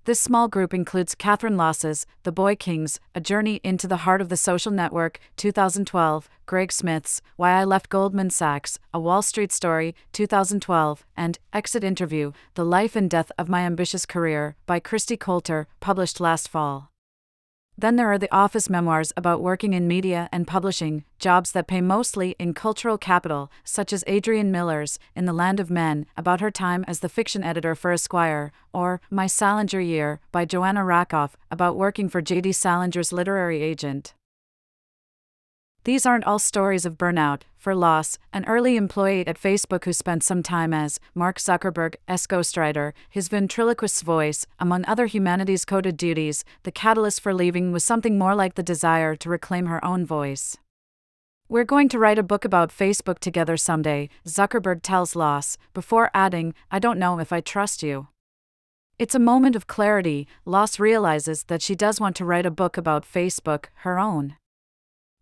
This 0.03 0.19
small 0.19 0.49
group 0.49 0.73
includes 0.73 1.15
Katherine 1.15 1.55
Losse's 1.55 2.05
The 2.23 2.33
Boy 2.33 2.57
Kings, 2.57 2.99
A 3.15 3.21
Journey 3.21 3.61
into 3.63 3.87
the 3.87 4.03
Heart 4.03 4.19
of 4.19 4.27
the 4.27 4.35
Social 4.35 4.73
Network, 4.73 5.17
2012, 5.37 6.29
Greg 6.45 6.73
Smith's 6.73 7.21
Why 7.37 7.51
I 7.51 7.63
Left 7.63 7.87
Goldman 7.87 8.31
Sachs, 8.31 8.77
A 8.93 8.99
Wall 8.99 9.21
Street 9.21 9.53
Story, 9.53 9.95
2012, 10.11 11.05
and 11.15 11.39
Exit 11.53 11.85
Interview 11.85 12.33
The 12.55 12.65
Life 12.65 12.97
and 12.97 13.09
Death 13.09 13.31
of 13.37 13.47
My 13.47 13.61
Ambitious 13.61 14.05
Career 14.05 14.57
by 14.65 14.81
Kristi 14.81 15.17
Coulter, 15.17 15.67
published 15.79 16.19
last 16.19 16.49
fall. 16.49 16.90
Then 17.77 17.95
there 17.95 18.11
are 18.11 18.17
the 18.17 18.33
office 18.33 18.69
memoirs 18.69 19.11
about 19.17 19.41
working 19.41 19.73
in 19.73 19.87
media 19.87 20.29
and 20.31 20.45
publishing, 20.45 21.03
jobs 21.17 21.51
that 21.53 21.67
pay 21.67 21.81
mostly 21.81 22.35
in 22.37 22.53
cultural 22.53 22.97
capital, 22.97 23.51
such 23.63 23.91
as 23.91 24.03
Adrienne 24.07 24.51
Miller's 24.51 24.99
In 25.15 25.25
the 25.25 25.33
Land 25.33 25.59
of 25.59 25.71
Men, 25.71 26.05
about 26.15 26.41
her 26.41 26.51
time 26.51 26.85
as 26.87 26.99
the 26.99 27.09
fiction 27.09 27.43
editor 27.43 27.73
for 27.73 27.91
Esquire, 27.91 28.51
or 28.73 29.01
My 29.09 29.25
Salinger 29.25 29.79
Year 29.79 30.19
by 30.31 30.45
Joanna 30.45 30.83
Rakoff, 30.83 31.37
about 31.49 31.77
working 31.77 32.09
for 32.09 32.21
J.D. 32.21 32.51
Salinger's 32.51 33.11
literary 33.11 33.61
agent. 33.61 34.13
These 35.83 36.05
aren't 36.05 36.25
all 36.25 36.37
stories 36.37 36.85
of 36.85 36.97
burnout, 36.97 37.41
for 37.61 37.75
Losse, 37.75 38.17
an 38.33 38.43
early 38.45 38.75
employee 38.75 39.25
at 39.27 39.39
Facebook 39.39 39.85
who 39.85 39.93
spent 39.93 40.23
some 40.23 40.41
time 40.41 40.73
as 40.73 40.99
Mark 41.13 41.37
Zuckerberg, 41.37 41.93
S. 42.07 42.25
ghostwriter, 42.25 42.91
his 43.07 43.27
ventriloquist's 43.27 44.01
voice, 44.01 44.47
among 44.59 44.83
other 44.85 45.05
humanities 45.05 45.63
coded 45.63 45.95
duties, 45.95 46.43
the 46.63 46.71
catalyst 46.71 47.21
for 47.21 47.35
leaving 47.35 47.71
was 47.71 47.83
something 47.83 48.17
more 48.17 48.33
like 48.33 48.55
the 48.55 48.63
desire 48.63 49.15
to 49.15 49.29
reclaim 49.29 49.67
her 49.67 49.83
own 49.85 50.07
voice. 50.07 50.57
We're 51.47 51.63
going 51.63 51.87
to 51.89 51.99
write 51.99 52.17
a 52.17 52.23
book 52.23 52.45
about 52.45 52.71
Facebook 52.71 53.19
together 53.19 53.57
someday, 53.57 54.09
Zuckerberg 54.25 54.79
tells 54.81 55.15
Losse, 55.15 55.59
before 55.75 56.09
adding, 56.15 56.55
I 56.71 56.79
don't 56.79 56.97
know 56.97 57.19
if 57.19 57.31
I 57.31 57.41
trust 57.41 57.83
you. 57.83 58.07
It's 58.97 59.15
a 59.15 59.19
moment 59.19 59.55
of 59.55 59.67
clarity. 59.67 60.27
Losse 60.45 60.79
realizes 60.79 61.43
that 61.43 61.61
she 61.61 61.75
does 61.75 61.99
want 61.99 62.15
to 62.15 62.25
write 62.25 62.45
a 62.47 62.51
book 62.51 62.75
about 62.75 63.05
Facebook, 63.05 63.65
her 63.83 63.99
own. 63.99 64.35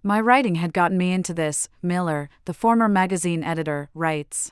My 0.02 0.22
writing 0.22 0.56
had 0.56 0.74
gotten 0.74 0.98
me 0.98 1.12
into 1.12 1.34
this, 1.34 1.68
Miller, 1.82 2.30
the 2.46 2.54
former 2.54 2.88
magazine 2.88 3.44
editor, 3.44 3.90
writes. 3.94 4.52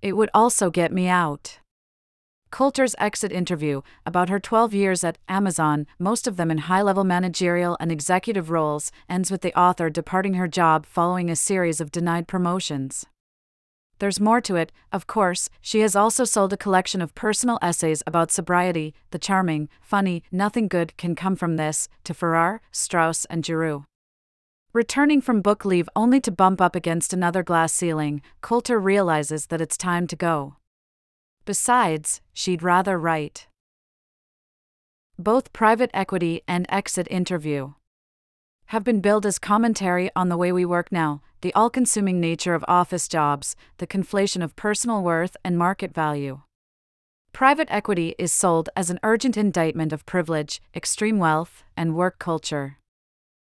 It 0.00 0.16
would 0.16 0.30
also 0.32 0.70
get 0.70 0.90
me 0.90 1.08
out. 1.08 1.58
Coulter's 2.50 2.94
exit 2.98 3.32
interview, 3.32 3.82
about 4.06 4.30
her 4.30 4.40
12 4.40 4.72
years 4.72 5.04
at 5.04 5.18
Amazon, 5.28 5.86
most 5.98 6.26
of 6.26 6.38
them 6.38 6.50
in 6.50 6.56
high 6.56 6.80
level 6.80 7.04
managerial 7.04 7.76
and 7.80 7.92
executive 7.92 8.48
roles, 8.48 8.90
ends 9.10 9.30
with 9.30 9.42
the 9.42 9.54
author 9.58 9.90
departing 9.90 10.34
her 10.34 10.48
job 10.48 10.86
following 10.86 11.28
a 11.28 11.36
series 11.36 11.78
of 11.78 11.92
denied 11.92 12.26
promotions. 12.26 13.04
There's 13.98 14.20
more 14.20 14.40
to 14.42 14.56
it, 14.56 14.72
of 14.90 15.06
course, 15.06 15.50
she 15.60 15.80
has 15.80 15.94
also 15.94 16.24
sold 16.24 16.54
a 16.54 16.56
collection 16.56 17.02
of 17.02 17.14
personal 17.14 17.58
essays 17.60 18.02
about 18.06 18.30
sobriety, 18.30 18.94
the 19.10 19.18
charming, 19.18 19.68
funny, 19.82 20.22
nothing 20.32 20.66
good 20.66 20.96
can 20.96 21.14
come 21.14 21.36
from 21.36 21.56
this, 21.56 21.88
to 22.04 22.14
Farrar, 22.14 22.62
Straus, 22.72 23.26
and 23.26 23.44
Giroux. 23.44 23.84
Returning 24.76 25.22
from 25.22 25.40
book 25.40 25.64
leave 25.64 25.88
only 25.96 26.20
to 26.20 26.30
bump 26.30 26.60
up 26.60 26.76
against 26.76 27.14
another 27.14 27.42
glass 27.42 27.72
ceiling, 27.72 28.20
Coulter 28.42 28.78
realizes 28.78 29.46
that 29.46 29.62
it's 29.62 29.78
time 29.78 30.06
to 30.06 30.16
go. 30.16 30.56
Besides, 31.46 32.20
she'd 32.34 32.62
rather 32.62 32.98
write. 32.98 33.46
Both 35.18 35.54
private 35.54 35.90
equity 35.94 36.42
and 36.46 36.66
exit 36.68 37.08
interview 37.10 37.72
have 38.66 38.84
been 38.84 39.00
billed 39.00 39.24
as 39.24 39.38
commentary 39.38 40.10
on 40.14 40.28
the 40.28 40.36
way 40.36 40.52
we 40.52 40.66
work 40.66 40.92
now, 40.92 41.22
the 41.40 41.54
all 41.54 41.70
consuming 41.70 42.20
nature 42.20 42.52
of 42.52 42.62
office 42.68 43.08
jobs, 43.08 43.56
the 43.78 43.86
conflation 43.86 44.44
of 44.44 44.56
personal 44.56 45.02
worth 45.02 45.38
and 45.42 45.56
market 45.56 45.94
value. 45.94 46.42
Private 47.32 47.68
equity 47.70 48.14
is 48.18 48.30
sold 48.30 48.68
as 48.76 48.90
an 48.90 49.00
urgent 49.02 49.38
indictment 49.38 49.94
of 49.94 50.04
privilege, 50.04 50.60
extreme 50.74 51.18
wealth, 51.18 51.64
and 51.78 51.94
work 51.94 52.18
culture. 52.18 52.76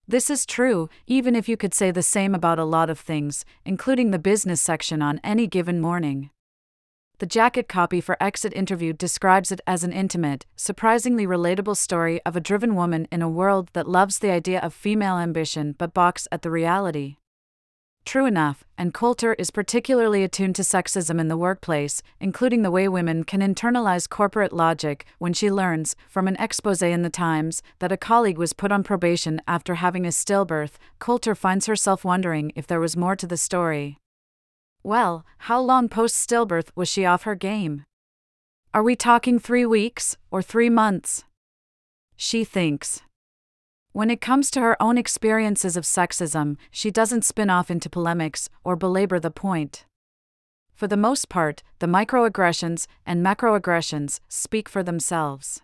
This 0.09 0.29
is 0.29 0.45
true, 0.45 0.87
even 1.05 1.35
if 1.35 1.49
you 1.49 1.57
could 1.57 1.73
say 1.73 1.91
the 1.91 2.01
same 2.01 2.33
about 2.33 2.59
a 2.59 2.63
lot 2.63 2.89
of 2.89 2.97
things, 2.97 3.43
including 3.65 4.11
the 4.11 4.19
business 4.19 4.61
section 4.61 5.01
on 5.01 5.19
any 5.21 5.47
given 5.47 5.81
morning. 5.81 6.29
The 7.19 7.25
jacket 7.25 7.67
copy 7.67 7.99
for 7.99 8.15
Exit 8.23 8.53
Interview 8.53 8.93
describes 8.93 9.51
it 9.51 9.59
as 9.67 9.83
an 9.83 9.91
intimate, 9.91 10.45
surprisingly 10.55 11.27
relatable 11.27 11.75
story 11.75 12.21
of 12.25 12.37
a 12.37 12.39
driven 12.39 12.73
woman 12.73 13.09
in 13.11 13.21
a 13.21 13.27
world 13.27 13.69
that 13.73 13.89
loves 13.89 14.19
the 14.19 14.31
idea 14.31 14.61
of 14.61 14.73
female 14.73 15.17
ambition 15.17 15.75
but 15.77 15.93
balks 15.93 16.25
at 16.31 16.41
the 16.41 16.51
reality. 16.51 17.17
True 18.07 18.25
enough, 18.25 18.63
and 18.77 18.93
Coulter 18.93 19.33
is 19.33 19.51
particularly 19.51 20.23
attuned 20.23 20.55
to 20.55 20.61
sexism 20.61 21.19
in 21.19 21.27
the 21.27 21.35
workplace, 21.35 22.01
including 22.21 22.61
the 22.61 22.71
way 22.71 22.87
women 22.87 23.25
can 23.25 23.41
internalize 23.41 24.07
corporate 24.07 24.53
logic 24.53 25.05
when 25.17 25.33
she 25.33 25.51
learns, 25.51 25.93
from 26.07 26.25
an 26.25 26.37
expose 26.37 26.81
in 26.81 27.01
the 27.01 27.09
Times, 27.09 27.61
that 27.79 27.91
a 27.91 27.97
colleague 27.97 28.37
was 28.37 28.53
put 28.53 28.71
on 28.71 28.81
probation 28.81 29.41
after 29.45 29.75
having 29.75 30.05
a 30.05 30.07
stillbirth. 30.07 30.75
Coulter 30.99 31.35
finds 31.35 31.65
herself 31.65 32.05
wondering 32.05 32.53
if 32.55 32.65
there 32.65 32.79
was 32.79 32.95
more 32.95 33.17
to 33.17 33.27
the 33.27 33.35
story. 33.35 33.97
Well, 34.83 35.25
how 35.39 35.59
long 35.59 35.89
post 35.89 36.15
stillbirth 36.15 36.69
was 36.75 36.87
she 36.87 37.05
off 37.05 37.23
her 37.23 37.35
game? 37.35 37.83
Are 38.73 38.83
we 38.83 38.95
talking 38.95 39.37
three 39.37 39.65
weeks, 39.65 40.15
or 40.31 40.41
three 40.41 40.69
months? 40.69 41.25
She 42.15 42.45
thinks. 42.45 43.01
When 43.97 44.11
it 44.11 44.21
comes 44.21 44.51
to 44.51 44.61
her 44.61 44.79
own 44.79 44.95
experiences 44.95 45.75
of 45.75 45.83
sexism, 45.83 46.57
she 46.69 46.91
doesn't 46.91 47.25
spin 47.25 47.49
off 47.49 47.71
into 47.71 47.89
polemics 47.89 48.47
or 48.63 48.75
belabor 48.75 49.19
the 49.19 49.31
point. 49.31 49.85
For 50.75 50.85
the 50.85 50.95
most 50.95 51.29
part, 51.29 51.63
the 51.79 51.87
microaggressions 51.87 52.85
and 53.07 53.25
macroaggressions 53.25 54.19
speak 54.27 54.69
for 54.69 54.83
themselves. 54.83 55.63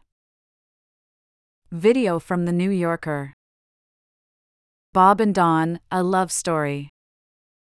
Video 1.71 2.17
from 2.17 2.45
The 2.45 2.51
New 2.51 2.71
Yorker 2.71 3.33
Bob 4.93 5.21
and 5.21 5.35
Dawn, 5.35 5.79
a 5.91 6.01
love 6.01 6.31
story 6.31 6.89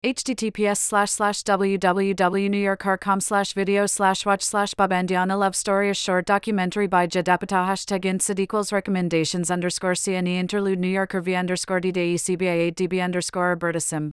https 0.06 0.76
slash 0.76 1.10
slash 1.10 1.42
www.newyorker.com 1.42 3.20
slash 3.20 3.52
video 3.54 3.86
slash 3.86 4.24
watch 4.24 4.42
slash 4.44 4.72
Babandiana 4.74 5.36
Love 5.36 5.56
Story 5.56 5.90
A 5.90 5.94
short 5.94 6.26
documentary 6.26 6.86
by 6.86 7.08
Jadapata 7.08 7.66
hashtag 7.66 8.02
insid 8.02 8.38
equals 8.38 8.70
recommendations 8.70 9.50
underscore 9.50 9.94
CNE 9.94 10.36
interlude 10.36 10.78
New 10.78 10.86
Yorker 10.86 11.20
V 11.20 11.34
underscore 11.34 11.80
DDECBA 11.80 12.72
DB 12.76 13.02
underscore 13.02 13.56
Bertisim. 13.56 14.12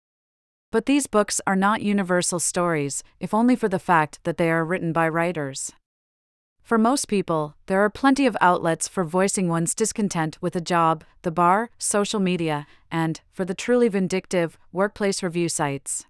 But 0.73 0.87
these 0.87 1.07
books 1.07 1.39
are 1.47 1.55
not 1.55 1.81
universal 1.81 2.41
stories, 2.41 3.01
if 3.21 3.33
only 3.33 3.55
for 3.55 3.69
the 3.69 3.79
fact 3.79 4.19
that 4.25 4.35
they 4.35 4.51
are 4.51 4.65
written 4.65 4.91
by 4.91 5.07
writers. 5.07 5.71
For 6.67 6.77
most 6.77 7.07
people, 7.07 7.55
there 7.67 7.79
are 7.79 7.89
plenty 7.89 8.25
of 8.25 8.35
outlets 8.41 8.89
for 8.89 9.05
voicing 9.05 9.47
one's 9.47 9.73
discontent 9.73 10.37
with 10.41 10.53
a 10.53 10.59
job, 10.59 11.05
the 11.21 11.31
bar, 11.31 11.69
social 11.77 12.19
media, 12.19 12.67
and, 12.91 13.21
for 13.31 13.45
the 13.45 13.53
truly 13.53 13.87
vindictive, 13.87 14.57
workplace 14.73 15.23
review 15.23 15.47
sites. 15.47 16.07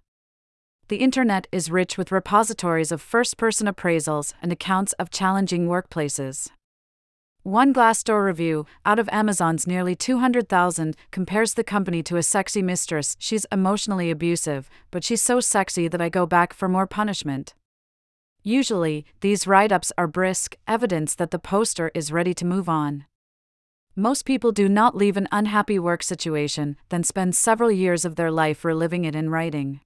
The 0.88 0.96
internet 0.96 1.46
is 1.52 1.70
rich 1.70 1.96
with 1.96 2.10
repositories 2.10 2.90
of 2.90 3.00
first 3.00 3.36
person 3.36 3.68
appraisals 3.68 4.34
and 4.42 4.50
accounts 4.50 4.94
of 4.94 5.10
challenging 5.12 5.68
workplaces. 5.68 6.48
One 7.44 7.72
Glassdoor 7.72 8.24
review, 8.24 8.66
out 8.84 8.98
of 8.98 9.08
Amazon's 9.12 9.64
nearly 9.64 9.94
200,000, 9.94 10.96
compares 11.12 11.54
the 11.54 11.62
company 11.62 12.02
to 12.02 12.16
a 12.16 12.22
sexy 12.24 12.62
mistress. 12.62 13.14
She's 13.20 13.46
emotionally 13.52 14.10
abusive, 14.10 14.68
but 14.90 15.04
she's 15.04 15.22
so 15.22 15.38
sexy 15.38 15.86
that 15.86 16.00
I 16.00 16.08
go 16.08 16.26
back 16.26 16.52
for 16.52 16.68
more 16.68 16.88
punishment. 16.88 17.54
Usually, 18.42 19.04
these 19.20 19.46
write 19.46 19.72
ups 19.72 19.92
are 19.98 20.06
brisk, 20.06 20.56
evidence 20.66 21.14
that 21.14 21.30
the 21.30 21.38
poster 21.38 21.90
is 21.94 22.12
ready 22.12 22.34
to 22.34 22.46
move 22.46 22.68
on. 22.68 23.04
Most 23.96 24.24
people 24.24 24.52
do 24.52 24.68
not 24.68 24.96
leave 24.96 25.16
an 25.16 25.28
unhappy 25.32 25.78
work 25.78 26.02
situation, 26.02 26.76
then 26.88 27.02
spend 27.02 27.34
several 27.34 27.70
years 27.70 28.04
of 28.04 28.14
their 28.14 28.30
life 28.30 28.64
reliving 28.64 29.04
it 29.04 29.16
in 29.16 29.28
writing. 29.28 29.80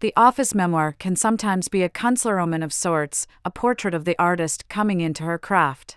The 0.00 0.12
office 0.16 0.54
memoir 0.54 0.92
can 0.92 1.16
sometimes 1.16 1.68
be 1.68 1.82
a 1.82 1.88
Kunstlerroman 1.88 2.62
of 2.62 2.72
sorts, 2.72 3.26
a 3.44 3.50
portrait 3.50 3.94
of 3.94 4.04
the 4.04 4.14
artist 4.18 4.68
coming 4.68 5.00
into 5.00 5.24
her 5.24 5.38
craft. 5.38 5.96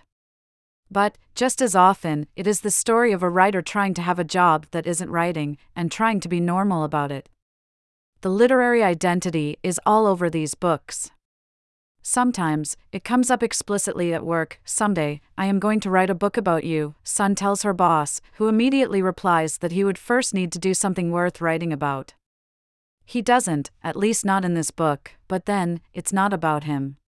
But, 0.90 1.18
just 1.34 1.62
as 1.62 1.76
often, 1.76 2.26
it 2.34 2.46
is 2.46 2.62
the 2.62 2.70
story 2.70 3.12
of 3.12 3.22
a 3.22 3.30
writer 3.30 3.62
trying 3.62 3.94
to 3.94 4.02
have 4.02 4.18
a 4.18 4.24
job 4.24 4.66
that 4.72 4.86
isn't 4.86 5.10
writing, 5.10 5.56
and 5.76 5.92
trying 5.92 6.18
to 6.20 6.28
be 6.28 6.40
normal 6.40 6.82
about 6.82 7.12
it. 7.12 7.28
The 8.22 8.28
literary 8.28 8.82
identity 8.82 9.56
is 9.62 9.80
all 9.86 10.06
over 10.06 10.28
these 10.28 10.54
books. 10.54 11.10
Sometimes, 12.02 12.76
it 12.92 13.02
comes 13.02 13.30
up 13.30 13.42
explicitly 13.42 14.12
at 14.12 14.26
work. 14.26 14.60
Someday, 14.62 15.22
I 15.38 15.46
am 15.46 15.58
going 15.58 15.80
to 15.80 15.90
write 15.90 16.10
a 16.10 16.14
book 16.14 16.36
about 16.36 16.64
you, 16.64 16.96
Sun 17.02 17.34
tells 17.34 17.62
her 17.62 17.72
boss, 17.72 18.20
who 18.34 18.48
immediately 18.48 19.00
replies 19.00 19.58
that 19.58 19.72
he 19.72 19.84
would 19.84 19.96
first 19.96 20.34
need 20.34 20.52
to 20.52 20.58
do 20.58 20.74
something 20.74 21.10
worth 21.10 21.40
writing 21.40 21.72
about. 21.72 22.12
He 23.06 23.22
doesn't, 23.22 23.70
at 23.82 23.96
least 23.96 24.24
not 24.24 24.44
in 24.44 24.52
this 24.52 24.70
book, 24.70 25.12
but 25.26 25.46
then, 25.46 25.80
it's 25.94 26.12
not 26.12 26.34
about 26.34 26.64
him. 26.64 26.98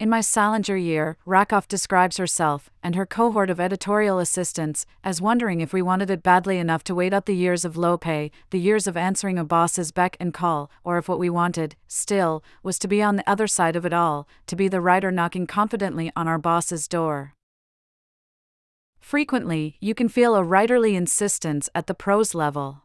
In 0.00 0.10
my 0.10 0.20
Salinger 0.20 0.76
year, 0.76 1.16
Rakoff 1.24 1.68
describes 1.68 2.16
herself 2.16 2.68
and 2.82 2.96
her 2.96 3.06
cohort 3.06 3.48
of 3.48 3.60
editorial 3.60 4.18
assistants 4.18 4.86
as 5.04 5.20
wondering 5.20 5.60
if 5.60 5.72
we 5.72 5.82
wanted 5.82 6.10
it 6.10 6.20
badly 6.20 6.58
enough 6.58 6.82
to 6.84 6.96
wait 6.96 7.14
out 7.14 7.26
the 7.26 7.36
years 7.36 7.64
of 7.64 7.76
low 7.76 7.96
pay, 7.96 8.32
the 8.50 8.58
years 8.58 8.88
of 8.88 8.96
answering 8.96 9.38
a 9.38 9.44
boss's 9.44 9.92
beck 9.92 10.16
and 10.18 10.34
call, 10.34 10.68
or 10.82 10.98
if 10.98 11.08
what 11.08 11.20
we 11.20 11.30
wanted, 11.30 11.76
still, 11.86 12.42
was 12.64 12.76
to 12.80 12.88
be 12.88 13.00
on 13.00 13.14
the 13.14 13.30
other 13.30 13.46
side 13.46 13.76
of 13.76 13.86
it 13.86 13.92
all, 13.92 14.26
to 14.48 14.56
be 14.56 14.66
the 14.66 14.80
writer 14.80 15.12
knocking 15.12 15.46
confidently 15.46 16.10
on 16.16 16.26
our 16.26 16.38
boss's 16.38 16.88
door. 16.88 17.34
Frequently, 18.98 19.76
you 19.80 19.94
can 19.94 20.08
feel 20.08 20.34
a 20.34 20.42
writerly 20.42 20.94
insistence 20.94 21.68
at 21.72 21.86
the 21.86 21.94
prose 21.94 22.34
level. 22.34 22.83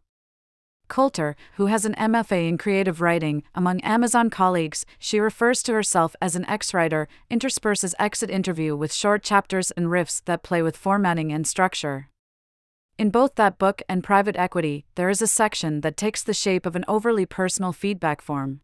Coulter, 0.90 1.36
who 1.54 1.68
has 1.68 1.86
an 1.86 1.96
MFA 1.96 2.50
in 2.50 2.58
creative 2.58 3.00
writing, 3.00 3.44
among 3.56 3.80
Amazon 3.82 4.30
colleagues, 4.30 4.86
she 4.98 5.20
refers 5.20 5.64
to 5.64 5.74
herself 5.74 6.16
as 6.22 6.36
an 6.36 6.46
ex 6.50 6.74
writer, 6.74 7.08
intersperses 7.30 7.96
exit 7.98 8.30
interview 8.30 8.76
with 8.76 8.92
short 8.92 9.24
chapters 9.24 9.72
and 9.72 9.86
riffs 9.86 10.22
that 10.26 10.44
play 10.44 10.62
with 10.62 10.76
formatting 10.76 11.32
and 11.32 11.48
structure. 11.48 12.10
In 12.98 13.12
both 13.12 13.36
that 13.36 13.58
book 13.58 13.82
and 13.88 14.04
Private 14.04 14.36
Equity, 14.36 14.86
there 14.96 15.10
is 15.10 15.22
a 15.22 15.28
section 15.28 15.80
that 15.82 15.96
takes 15.96 16.22
the 16.22 16.34
shape 16.34 16.66
of 16.66 16.76
an 16.76 16.84
overly 16.86 17.26
personal 17.26 17.72
feedback 17.72 18.22
form. 18.22 18.60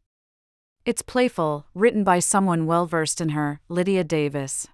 It's 0.85 1.01
playful, 1.01 1.67
written 1.73 2.03
by 2.03 2.19
someone 2.19 2.65
well 2.65 2.85
versed 2.85 3.21
in 3.21 3.29
her, 3.29 3.61
Lydia 3.69 4.03
Davis. 4.03 4.67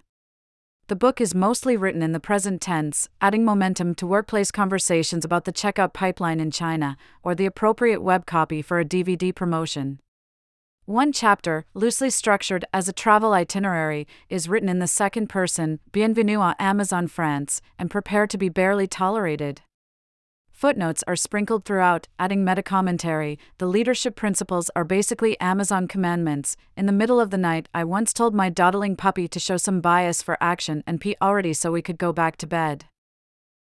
The 0.92 0.96
book 0.96 1.22
is 1.22 1.34
mostly 1.34 1.74
written 1.74 2.02
in 2.02 2.12
the 2.12 2.20
present 2.20 2.60
tense, 2.60 3.08
adding 3.18 3.46
momentum 3.46 3.94
to 3.94 4.06
workplace 4.06 4.50
conversations 4.50 5.24
about 5.24 5.46
the 5.46 5.50
checkout 5.52 5.94
pipeline 5.94 6.38
in 6.38 6.50
China 6.50 6.98
or 7.22 7.34
the 7.34 7.46
appropriate 7.46 8.02
web 8.02 8.26
copy 8.26 8.60
for 8.60 8.78
a 8.78 8.84
DVD 8.84 9.34
promotion. 9.34 10.00
One 10.84 11.10
chapter, 11.10 11.64
loosely 11.72 12.10
structured 12.10 12.66
as 12.74 12.88
a 12.88 12.92
travel 12.92 13.32
itinerary, 13.32 14.06
is 14.28 14.50
written 14.50 14.68
in 14.68 14.80
the 14.80 14.86
second 14.86 15.28
person, 15.28 15.80
Bienvenue 15.92 16.40
à 16.40 16.54
Amazon 16.58 17.06
France, 17.06 17.62
and 17.78 17.90
prepare 17.90 18.26
to 18.26 18.36
be 18.36 18.50
barely 18.50 18.86
tolerated. 18.86 19.62
Footnotes 20.62 21.02
are 21.08 21.16
sprinkled 21.16 21.64
throughout, 21.64 22.06
adding 22.20 22.44
meta 22.44 22.62
commentary. 22.62 23.36
The 23.58 23.66
leadership 23.66 24.14
principles 24.14 24.70
are 24.76 24.84
basically 24.84 25.36
Amazon 25.40 25.88
commandments. 25.88 26.56
In 26.76 26.86
the 26.86 26.92
middle 26.92 27.18
of 27.18 27.30
the 27.30 27.36
night, 27.36 27.68
I 27.74 27.82
once 27.82 28.12
told 28.12 28.32
my 28.32 28.48
dawdling 28.48 28.94
puppy 28.94 29.26
to 29.26 29.40
show 29.40 29.56
some 29.56 29.80
bias 29.80 30.22
for 30.22 30.38
action 30.40 30.84
and 30.86 31.00
pee 31.00 31.16
already 31.20 31.52
so 31.52 31.72
we 31.72 31.82
could 31.82 31.98
go 31.98 32.12
back 32.12 32.36
to 32.36 32.46
bed. 32.46 32.84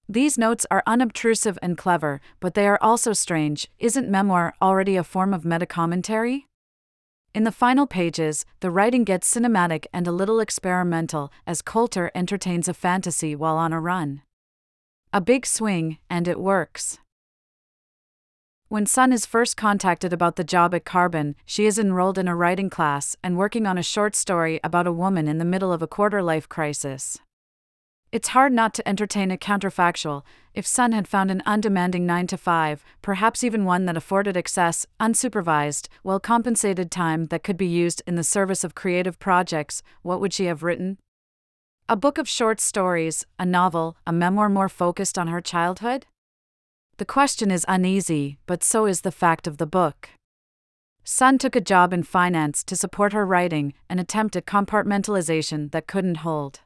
These 0.06 0.36
notes 0.36 0.66
are 0.70 0.82
unobtrusive 0.86 1.58
and 1.62 1.78
clever, 1.78 2.20
but 2.40 2.52
they 2.52 2.66
are 2.66 2.78
also 2.82 3.14
strange. 3.14 3.70
Isn't 3.78 4.10
memoir 4.10 4.52
already 4.60 4.96
a 4.96 5.02
form 5.02 5.32
of 5.32 5.46
meta 5.46 5.64
commentary? 5.64 6.46
In 7.34 7.44
the 7.44 7.52
final 7.52 7.86
pages, 7.86 8.44
the 8.60 8.70
writing 8.70 9.04
gets 9.04 9.34
cinematic 9.34 9.86
and 9.94 10.06
a 10.06 10.12
little 10.12 10.40
experimental 10.40 11.32
as 11.46 11.62
Coulter 11.62 12.10
entertains 12.14 12.68
a 12.68 12.74
fantasy 12.74 13.34
while 13.34 13.56
on 13.56 13.72
a 13.72 13.80
run. 13.80 14.20
A 15.14 15.20
big 15.20 15.44
swing, 15.44 15.98
and 16.08 16.26
it 16.26 16.40
works. 16.40 16.98
When 18.68 18.86
Sun 18.86 19.12
is 19.12 19.26
first 19.26 19.58
contacted 19.58 20.10
about 20.10 20.36
the 20.36 20.44
job 20.44 20.74
at 20.74 20.86
Carbon, 20.86 21.36
she 21.44 21.66
is 21.66 21.78
enrolled 21.78 22.16
in 22.16 22.28
a 22.28 22.34
writing 22.34 22.70
class 22.70 23.14
and 23.22 23.36
working 23.36 23.66
on 23.66 23.76
a 23.76 23.82
short 23.82 24.16
story 24.16 24.58
about 24.64 24.86
a 24.86 24.92
woman 24.92 25.28
in 25.28 25.36
the 25.36 25.44
middle 25.44 25.70
of 25.70 25.82
a 25.82 25.86
quarter 25.86 26.22
life 26.22 26.48
crisis. 26.48 27.18
It's 28.10 28.28
hard 28.28 28.54
not 28.54 28.72
to 28.72 28.88
entertain 28.88 29.30
a 29.30 29.36
counterfactual. 29.36 30.22
If 30.54 30.66
Sun 30.66 30.92
had 30.92 31.06
found 31.06 31.30
an 31.30 31.42
undemanding 31.44 32.06
9 32.06 32.28
to 32.28 32.38
5, 32.38 32.82
perhaps 33.02 33.44
even 33.44 33.66
one 33.66 33.84
that 33.84 33.98
afforded 33.98 34.34
excess, 34.34 34.86
unsupervised, 34.98 35.88
well 36.02 36.20
compensated 36.20 36.90
time 36.90 37.26
that 37.26 37.44
could 37.44 37.58
be 37.58 37.66
used 37.66 38.02
in 38.06 38.14
the 38.14 38.24
service 38.24 38.64
of 38.64 38.74
creative 38.74 39.18
projects, 39.18 39.82
what 40.00 40.22
would 40.22 40.32
she 40.32 40.46
have 40.46 40.62
written? 40.62 40.96
A 41.88 41.96
book 41.96 42.16
of 42.16 42.28
short 42.28 42.60
stories, 42.60 43.26
a 43.38 43.44
novel, 43.44 43.96
a 44.06 44.12
memoir 44.12 44.48
more 44.48 44.68
focused 44.68 45.18
on 45.18 45.28
her 45.28 45.40
childhood? 45.40 46.06
The 46.98 47.04
question 47.04 47.50
is 47.50 47.66
uneasy, 47.68 48.38
but 48.46 48.62
so 48.62 48.86
is 48.86 49.00
the 49.00 49.10
fact 49.10 49.46
of 49.46 49.58
the 49.58 49.66
book. 49.66 50.10
Sun 51.04 51.38
took 51.38 51.56
a 51.56 51.60
job 51.60 51.92
in 51.92 52.04
finance 52.04 52.62
to 52.64 52.76
support 52.76 53.12
her 53.12 53.26
writing, 53.26 53.74
an 53.90 53.98
attempt 53.98 54.36
at 54.36 54.46
compartmentalization 54.46 55.72
that 55.72 55.88
couldn't 55.88 56.18
hold. 56.18 56.60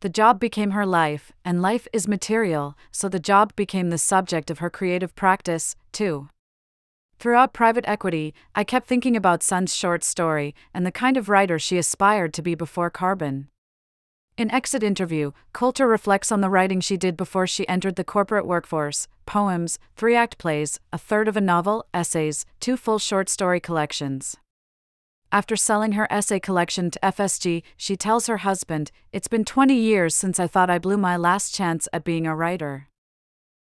The 0.00 0.10
job 0.10 0.38
became 0.38 0.72
her 0.72 0.84
life, 0.86 1.32
and 1.44 1.62
life 1.62 1.88
is 1.92 2.06
material, 2.06 2.76
so 2.92 3.08
the 3.08 3.18
job 3.18 3.56
became 3.56 3.88
the 3.88 3.98
subject 3.98 4.50
of 4.50 4.58
her 4.58 4.70
creative 4.70 5.14
practice, 5.16 5.74
too. 5.90 6.28
Throughout 7.18 7.54
private 7.54 7.88
equity, 7.88 8.34
I 8.54 8.62
kept 8.62 8.86
thinking 8.86 9.16
about 9.16 9.42
Sun's 9.42 9.74
short 9.74 10.04
story 10.04 10.54
and 10.72 10.84
the 10.84 10.92
kind 10.92 11.16
of 11.16 11.28
writer 11.28 11.58
she 11.58 11.78
aspired 11.78 12.32
to 12.34 12.42
be 12.42 12.54
before 12.54 12.90
Carbon. 12.90 13.48
In 14.38 14.52
Exit 14.52 14.84
Interview, 14.84 15.32
Coulter 15.52 15.88
reflects 15.88 16.30
on 16.30 16.42
the 16.42 16.48
writing 16.48 16.80
she 16.80 16.96
did 16.96 17.16
before 17.16 17.44
she 17.44 17.66
entered 17.66 17.96
the 17.96 18.04
corporate 18.04 18.46
workforce 18.46 19.08
poems, 19.26 19.80
three 19.96 20.14
act 20.14 20.38
plays, 20.38 20.78
a 20.92 20.96
third 20.96 21.26
of 21.26 21.36
a 21.36 21.40
novel, 21.40 21.84
essays, 21.92 22.46
two 22.60 22.76
full 22.76 23.00
short 23.00 23.28
story 23.28 23.58
collections. 23.58 24.36
After 25.32 25.56
selling 25.56 25.92
her 25.92 26.06
essay 26.08 26.38
collection 26.38 26.88
to 26.92 27.00
FSG, 27.00 27.64
she 27.76 27.96
tells 27.96 28.28
her 28.28 28.36
husband, 28.36 28.92
It's 29.12 29.26
been 29.26 29.44
20 29.44 29.74
years 29.74 30.14
since 30.14 30.38
I 30.38 30.46
thought 30.46 30.70
I 30.70 30.78
blew 30.78 30.96
my 30.96 31.16
last 31.16 31.52
chance 31.52 31.88
at 31.92 32.04
being 32.04 32.24
a 32.24 32.36
writer. 32.36 32.86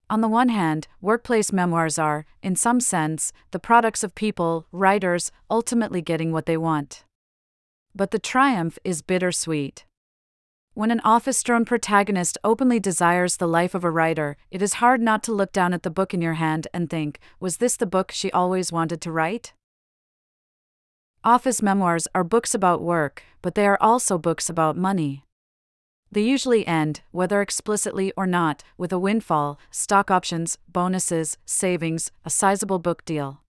On 0.09 0.21
the 0.21 0.29
one 0.29 0.51
hand, 0.51 0.87
workplace 1.01 1.53
memoirs 1.53 1.99
are, 1.99 2.27
in 2.45 2.55
some 2.55 2.79
sense, 2.79 3.33
the 3.51 3.59
products 3.59 4.05
of 4.05 4.15
people, 4.15 4.67
writers, 4.71 5.33
ultimately 5.51 6.01
getting 6.01 6.31
what 6.31 6.47
they 6.47 6.57
want. 6.57 7.03
But 7.93 8.13
the 8.13 8.21
triumph 8.21 8.79
is 8.85 9.03
bittersweet. 9.03 9.85
When 10.75 10.93
an 10.93 11.01
office 11.01 11.43
drone 11.43 11.65
protagonist 11.65 12.39
openly 12.45 12.79
desires 12.79 13.37
the 13.37 13.49
life 13.49 13.75
of 13.75 13.83
a 13.83 13.91
writer, 13.91 14.37
it 14.53 14.63
is 14.63 14.75
hard 14.75 15.01
not 15.01 15.23
to 15.25 15.33
look 15.33 15.53
down 15.53 15.75
at 15.75 15.83
the 15.83 15.91
book 15.91 16.15
in 16.15 16.23
your 16.23 16.35
hand 16.35 16.69
and 16.73 16.89
think, 16.89 17.19
was 17.41 17.57
this 17.57 17.77
the 17.77 17.87
book 17.87 18.13
she 18.13 18.31
always 18.31 18.71
wanted 18.71 19.01
to 19.01 19.11
write? 19.11 19.53
Office 21.25 21.61
memoirs 21.61 22.07
are 22.15 22.23
books 22.23 22.55
about 22.55 22.81
work, 22.83 23.25
but 23.43 23.57
they 23.57 23.67
are 23.67 23.79
also 23.81 24.17
books 24.17 24.49
about 24.49 24.77
money. 24.77 25.25
They 26.13 26.23
usually 26.23 26.67
end, 26.67 27.03
whether 27.11 27.43
explicitly 27.43 28.13
or 28.17 28.27
not, 28.27 28.63
with 28.79 28.93
a 28.93 28.99
windfall, 28.99 29.59
stock 29.73 30.11
options, 30.11 30.57
bonuses, 30.69 31.37
savings, 31.45 32.13
a 32.25 32.31
sizable 32.31 32.79
book 32.79 33.05
deal. 33.05 33.43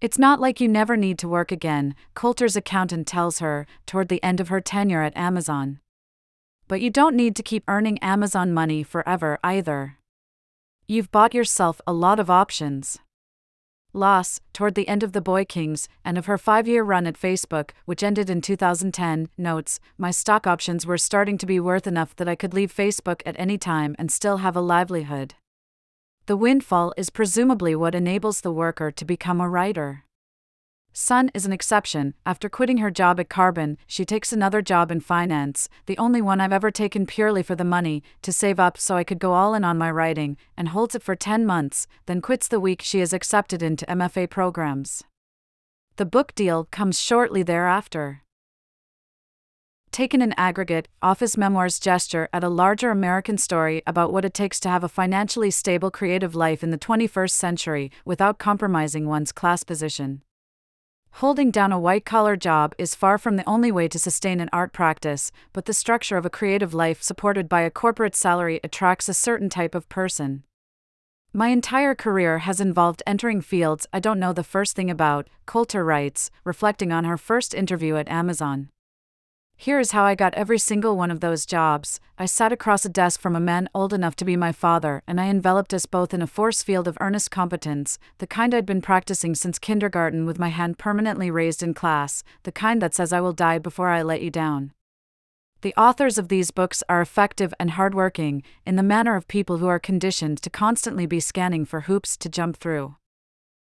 It's 0.00 0.18
not 0.18 0.40
like 0.40 0.58
you 0.58 0.68
never 0.68 0.96
need 0.96 1.18
to 1.18 1.28
work 1.28 1.52
again, 1.52 1.94
Coulter's 2.14 2.56
accountant 2.56 3.06
tells 3.06 3.40
her, 3.40 3.66
toward 3.84 4.08
the 4.08 4.22
end 4.22 4.40
of 4.40 4.48
her 4.48 4.62
tenure 4.62 5.02
at 5.02 5.16
Amazon. 5.16 5.80
But 6.70 6.80
you 6.80 6.88
don't 6.88 7.16
need 7.16 7.34
to 7.34 7.42
keep 7.42 7.64
earning 7.66 7.98
Amazon 7.98 8.54
money 8.54 8.84
forever 8.84 9.40
either. 9.42 9.96
You've 10.86 11.10
bought 11.10 11.34
yourself 11.34 11.80
a 11.84 11.92
lot 11.92 12.20
of 12.20 12.30
options. 12.30 12.96
Losse, 13.92 14.38
toward 14.52 14.76
the 14.76 14.86
end 14.86 15.02
of 15.02 15.10
The 15.10 15.20
Boy 15.20 15.44
Kings 15.44 15.88
and 16.04 16.16
of 16.16 16.26
her 16.26 16.38
five 16.38 16.68
year 16.68 16.84
run 16.84 17.08
at 17.08 17.18
Facebook, 17.18 17.70
which 17.86 18.04
ended 18.04 18.30
in 18.30 18.40
2010, 18.40 19.30
notes 19.36 19.80
My 19.98 20.12
stock 20.12 20.46
options 20.46 20.86
were 20.86 20.96
starting 20.96 21.38
to 21.38 21.46
be 21.46 21.58
worth 21.58 21.88
enough 21.88 22.14
that 22.14 22.28
I 22.28 22.36
could 22.36 22.54
leave 22.54 22.72
Facebook 22.72 23.20
at 23.26 23.34
any 23.36 23.58
time 23.58 23.96
and 23.98 24.12
still 24.12 24.36
have 24.36 24.54
a 24.54 24.60
livelihood. 24.60 25.34
The 26.26 26.36
windfall 26.36 26.94
is 26.96 27.10
presumably 27.10 27.74
what 27.74 27.96
enables 27.96 28.42
the 28.42 28.52
worker 28.52 28.92
to 28.92 29.04
become 29.04 29.40
a 29.40 29.48
writer. 29.48 30.04
Sun 30.92 31.30
is 31.34 31.46
an 31.46 31.52
exception. 31.52 32.14
After 32.26 32.48
quitting 32.48 32.78
her 32.78 32.90
job 32.90 33.20
at 33.20 33.28
Carbon, 33.28 33.78
she 33.86 34.04
takes 34.04 34.32
another 34.32 34.60
job 34.60 34.90
in 34.90 35.00
finance, 35.00 35.68
the 35.86 35.96
only 35.98 36.20
one 36.20 36.40
I've 36.40 36.52
ever 36.52 36.72
taken 36.72 37.06
purely 37.06 37.44
for 37.44 37.54
the 37.54 37.64
money, 37.64 38.02
to 38.22 38.32
save 38.32 38.58
up 38.58 38.76
so 38.76 38.96
I 38.96 39.04
could 39.04 39.20
go 39.20 39.32
all 39.32 39.54
in 39.54 39.64
on 39.64 39.78
my 39.78 39.90
writing, 39.90 40.36
and 40.56 40.70
holds 40.70 40.96
it 40.96 41.02
for 41.02 41.14
10 41.14 41.46
months, 41.46 41.86
then 42.06 42.20
quits 42.20 42.48
the 42.48 42.58
week 42.58 42.82
she 42.82 43.00
is 43.00 43.12
accepted 43.12 43.62
into 43.62 43.86
MFA 43.86 44.28
programs. 44.28 45.04
The 45.96 46.06
book 46.06 46.34
deal 46.34 46.64
comes 46.64 47.00
shortly 47.00 47.44
thereafter. 47.44 48.22
Taken 49.92 50.22
in 50.22 50.32
aggregate, 50.36 50.88
Office 51.02 51.36
Memoirs 51.36 51.78
gesture 51.78 52.28
at 52.32 52.44
a 52.44 52.48
larger 52.48 52.90
American 52.90 53.38
story 53.38 53.82
about 53.86 54.12
what 54.12 54.24
it 54.24 54.34
takes 54.34 54.58
to 54.60 54.68
have 54.68 54.84
a 54.84 54.88
financially 54.88 55.50
stable 55.50 55.90
creative 55.90 56.34
life 56.34 56.62
in 56.64 56.70
the 56.70 56.78
21st 56.78 57.32
century 57.32 57.92
without 58.04 58.38
compromising 58.38 59.06
one's 59.06 59.32
class 59.32 59.62
position. 59.62 60.22
Holding 61.14 61.50
down 61.50 61.72
a 61.72 61.78
white 61.78 62.04
collar 62.04 62.36
job 62.36 62.74
is 62.78 62.94
far 62.94 63.18
from 63.18 63.36
the 63.36 63.48
only 63.48 63.70
way 63.70 63.88
to 63.88 63.98
sustain 63.98 64.40
an 64.40 64.48
art 64.52 64.72
practice, 64.72 65.30
but 65.52 65.66
the 65.66 65.74
structure 65.74 66.16
of 66.16 66.24
a 66.24 66.30
creative 66.30 66.72
life 66.72 67.02
supported 67.02 67.48
by 67.48 67.60
a 67.60 67.70
corporate 67.70 68.16
salary 68.16 68.58
attracts 68.64 69.08
a 69.08 69.14
certain 69.14 69.48
type 69.48 69.74
of 69.74 69.88
person. 69.88 70.44
My 71.32 71.48
entire 71.48 71.94
career 71.94 72.38
has 72.38 72.60
involved 72.60 73.02
entering 73.06 73.40
fields 73.40 73.86
I 73.92 74.00
don't 74.00 74.18
know 74.18 74.32
the 74.32 74.42
first 74.42 74.74
thing 74.74 74.90
about, 74.90 75.28
Coulter 75.46 75.84
writes, 75.84 76.30
reflecting 76.42 76.90
on 76.90 77.04
her 77.04 77.16
first 77.16 77.54
interview 77.54 77.96
at 77.96 78.08
Amazon. 78.08 78.70
Here 79.62 79.78
is 79.78 79.90
how 79.90 80.04
I 80.04 80.14
got 80.14 80.32
every 80.36 80.58
single 80.58 80.96
one 80.96 81.10
of 81.10 81.20
those 81.20 81.44
jobs. 81.44 82.00
I 82.16 82.24
sat 82.24 82.50
across 82.50 82.86
a 82.86 82.88
desk 82.88 83.20
from 83.20 83.36
a 83.36 83.40
man 83.40 83.68
old 83.74 83.92
enough 83.92 84.16
to 84.16 84.24
be 84.24 84.34
my 84.34 84.52
father, 84.52 85.02
and 85.06 85.20
I 85.20 85.26
enveloped 85.26 85.74
us 85.74 85.84
both 85.84 86.14
in 86.14 86.22
a 86.22 86.26
force 86.26 86.62
field 86.62 86.88
of 86.88 86.96
earnest 86.98 87.30
competence, 87.30 87.98
the 88.16 88.26
kind 88.26 88.54
I'd 88.54 88.64
been 88.64 88.80
practicing 88.80 89.34
since 89.34 89.58
kindergarten 89.58 90.24
with 90.24 90.38
my 90.38 90.48
hand 90.48 90.78
permanently 90.78 91.30
raised 91.30 91.62
in 91.62 91.74
class, 91.74 92.24
the 92.44 92.52
kind 92.52 92.80
that 92.80 92.94
says 92.94 93.12
I 93.12 93.20
will 93.20 93.34
die 93.34 93.58
before 93.58 93.90
I 93.90 94.00
let 94.00 94.22
you 94.22 94.30
down. 94.30 94.72
The 95.60 95.74
authors 95.76 96.16
of 96.16 96.28
these 96.28 96.50
books 96.50 96.82
are 96.88 97.02
effective 97.02 97.52
and 97.60 97.72
hardworking, 97.72 98.42
in 98.64 98.76
the 98.76 98.82
manner 98.82 99.14
of 99.14 99.28
people 99.28 99.58
who 99.58 99.68
are 99.68 99.78
conditioned 99.78 100.40
to 100.40 100.48
constantly 100.48 101.04
be 101.04 101.20
scanning 101.20 101.66
for 101.66 101.82
hoops 101.82 102.16
to 102.16 102.30
jump 102.30 102.56
through. 102.56 102.96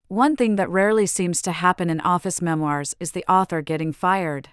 One 0.07 0.37
thing 0.37 0.55
that 0.55 0.69
rarely 0.69 1.07
seems 1.07 1.41
to 1.41 1.51
happen 1.51 1.89
in 1.89 1.99
office 1.99 2.41
memoirs 2.41 2.95
is 3.01 3.11
the 3.11 3.25
author 3.29 3.61
getting 3.61 3.91
fired. 3.91 4.47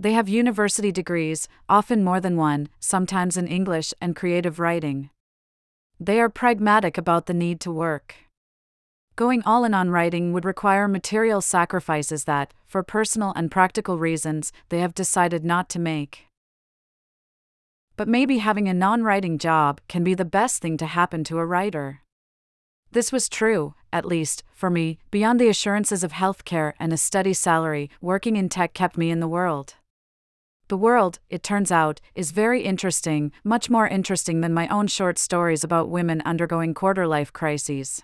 They 0.00 0.14
have 0.14 0.30
university 0.30 0.90
degrees, 0.90 1.46
often 1.68 2.02
more 2.02 2.20
than 2.20 2.38
one, 2.38 2.70
sometimes 2.80 3.36
in 3.36 3.46
English 3.46 3.92
and 4.00 4.16
creative 4.16 4.58
writing. 4.58 5.10
They 6.00 6.18
are 6.22 6.30
pragmatic 6.30 6.96
about 6.96 7.26
the 7.26 7.34
need 7.34 7.60
to 7.60 7.70
work. 7.70 8.14
Going 9.14 9.42
all 9.42 9.62
in 9.62 9.74
on 9.74 9.90
writing 9.90 10.32
would 10.32 10.46
require 10.46 10.88
material 10.88 11.42
sacrifices 11.42 12.24
that, 12.24 12.54
for 12.66 12.82
personal 12.82 13.34
and 13.36 13.50
practical 13.50 13.98
reasons, 13.98 14.54
they 14.70 14.78
have 14.78 14.94
decided 14.94 15.44
not 15.44 15.68
to 15.68 15.78
make. 15.78 16.24
But 17.98 18.08
maybe 18.08 18.38
having 18.38 18.68
a 18.68 18.72
non 18.72 19.02
writing 19.02 19.36
job 19.36 19.82
can 19.86 20.02
be 20.02 20.14
the 20.14 20.24
best 20.24 20.62
thing 20.62 20.78
to 20.78 20.86
happen 20.86 21.24
to 21.24 21.38
a 21.38 21.44
writer. 21.44 22.00
This 22.90 23.12
was 23.12 23.28
true, 23.28 23.74
at 23.92 24.06
least, 24.06 24.44
for 24.54 24.70
me, 24.70 24.98
beyond 25.10 25.38
the 25.38 25.50
assurances 25.50 26.02
of 26.02 26.12
healthcare 26.12 26.72
and 26.80 26.90
a 26.90 26.96
steady 26.96 27.34
salary, 27.34 27.90
working 28.00 28.36
in 28.36 28.48
tech 28.48 28.72
kept 28.72 28.96
me 28.96 29.10
in 29.10 29.20
the 29.20 29.28
world. 29.28 29.74
The 30.70 30.76
world, 30.76 31.18
it 31.28 31.42
turns 31.42 31.72
out, 31.72 32.00
is 32.14 32.30
very 32.30 32.62
interesting, 32.62 33.32
much 33.42 33.68
more 33.68 33.88
interesting 33.88 34.40
than 34.40 34.54
my 34.54 34.68
own 34.68 34.86
short 34.86 35.18
stories 35.18 35.64
about 35.64 35.88
women 35.88 36.22
undergoing 36.24 36.74
quarter 36.74 37.08
life 37.08 37.32
crises. 37.32 38.02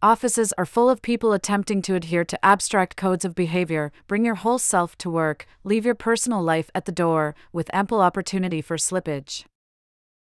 Offices 0.00 0.52
are 0.56 0.66
full 0.66 0.88
of 0.88 1.02
people 1.02 1.32
attempting 1.32 1.82
to 1.82 1.96
adhere 1.96 2.24
to 2.26 2.44
abstract 2.44 2.96
codes 2.96 3.24
of 3.24 3.34
behavior, 3.34 3.90
bring 4.06 4.24
your 4.24 4.36
whole 4.36 4.60
self 4.60 4.96
to 4.98 5.10
work, 5.10 5.48
leave 5.64 5.84
your 5.84 5.96
personal 5.96 6.40
life 6.40 6.70
at 6.76 6.84
the 6.84 6.92
door, 6.92 7.34
with 7.52 7.74
ample 7.74 8.00
opportunity 8.00 8.62
for 8.62 8.76
slippage. 8.76 9.44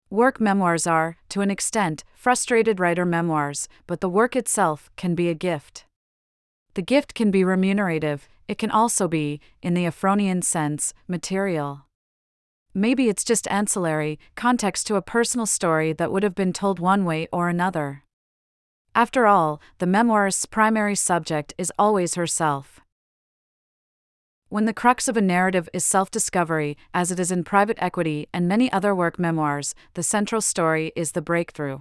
Work 0.09 0.39
memoirs 0.39 0.87
are, 0.87 1.17
to 1.27 1.41
an 1.41 1.51
extent, 1.51 2.05
frustrated 2.15 2.79
writer 2.79 3.03
memoirs, 3.03 3.67
but 3.87 3.99
the 3.99 4.07
work 4.07 4.37
itself 4.37 4.89
can 4.95 5.15
be 5.15 5.27
a 5.27 5.33
gift. 5.33 5.83
The 6.75 6.81
gift 6.81 7.13
can 7.13 7.29
be 7.29 7.43
remunerative, 7.43 8.29
it 8.51 8.57
can 8.57 8.69
also 8.69 9.07
be, 9.07 9.39
in 9.61 9.75
the 9.75 9.85
Ephronian 9.85 10.43
sense, 10.43 10.93
material. 11.07 11.85
Maybe 12.73 13.07
it's 13.07 13.23
just 13.23 13.47
ancillary, 13.47 14.19
context 14.35 14.87
to 14.87 14.97
a 14.97 15.01
personal 15.01 15.45
story 15.45 15.93
that 15.93 16.11
would 16.11 16.23
have 16.23 16.35
been 16.35 16.51
told 16.51 16.77
one 16.77 17.05
way 17.05 17.29
or 17.31 17.47
another. 17.47 18.03
After 18.93 19.25
all, 19.25 19.61
the 19.77 19.85
memoirist's 19.85 20.45
primary 20.45 20.95
subject 20.95 21.53
is 21.57 21.71
always 21.79 22.15
herself. 22.15 22.81
When 24.49 24.65
the 24.65 24.73
crux 24.73 25.07
of 25.07 25.15
a 25.15 25.21
narrative 25.21 25.69
is 25.71 25.85
self 25.85 26.11
discovery, 26.11 26.75
as 26.93 27.09
it 27.09 27.21
is 27.21 27.31
in 27.31 27.45
private 27.45 27.77
equity 27.79 28.27
and 28.33 28.49
many 28.49 28.69
other 28.73 28.93
work 28.93 29.17
memoirs, 29.17 29.73
the 29.93 30.03
central 30.03 30.41
story 30.41 30.91
is 30.93 31.13
the 31.13 31.21
breakthrough. 31.21 31.79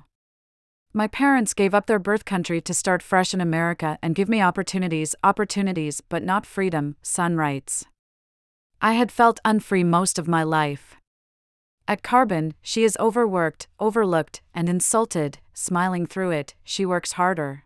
My 0.93 1.07
parents 1.07 1.55
gave 1.55 1.73
up 1.73 1.87
their 1.87 2.01
birth 2.01 2.25
country 2.25 2.61
to 2.63 2.75
start 2.75 3.01
fresh 3.01 3.33
in 3.33 3.41
America 3.41 3.97
and 4.03 4.15
give 4.15 4.29
me 4.29 4.43
opportunities, 4.43 5.15
opportunities, 5.23 6.01
but 6.01 6.25
not 6.25 6.45
freedom, 6.45 6.97
Sun 7.01 7.37
writes. 7.37 7.85
I 8.83 8.95
had 8.95 9.13
felt 9.13 9.39
unfree 9.45 9.85
most 9.85 10.19
of 10.19 10.27
my 10.27 10.43
life. 10.43 10.97
At 11.87 12.03
Carbon, 12.03 12.55
she 12.61 12.83
is 12.83 12.97
overworked, 12.99 13.69
overlooked, 13.79 14.43
and 14.53 14.69
insulted, 14.69 15.39
smiling 15.55 16.07
through 16.07 16.33
it, 16.33 16.55
she 16.65 16.85
works 16.85 17.13
harder. 17.13 17.65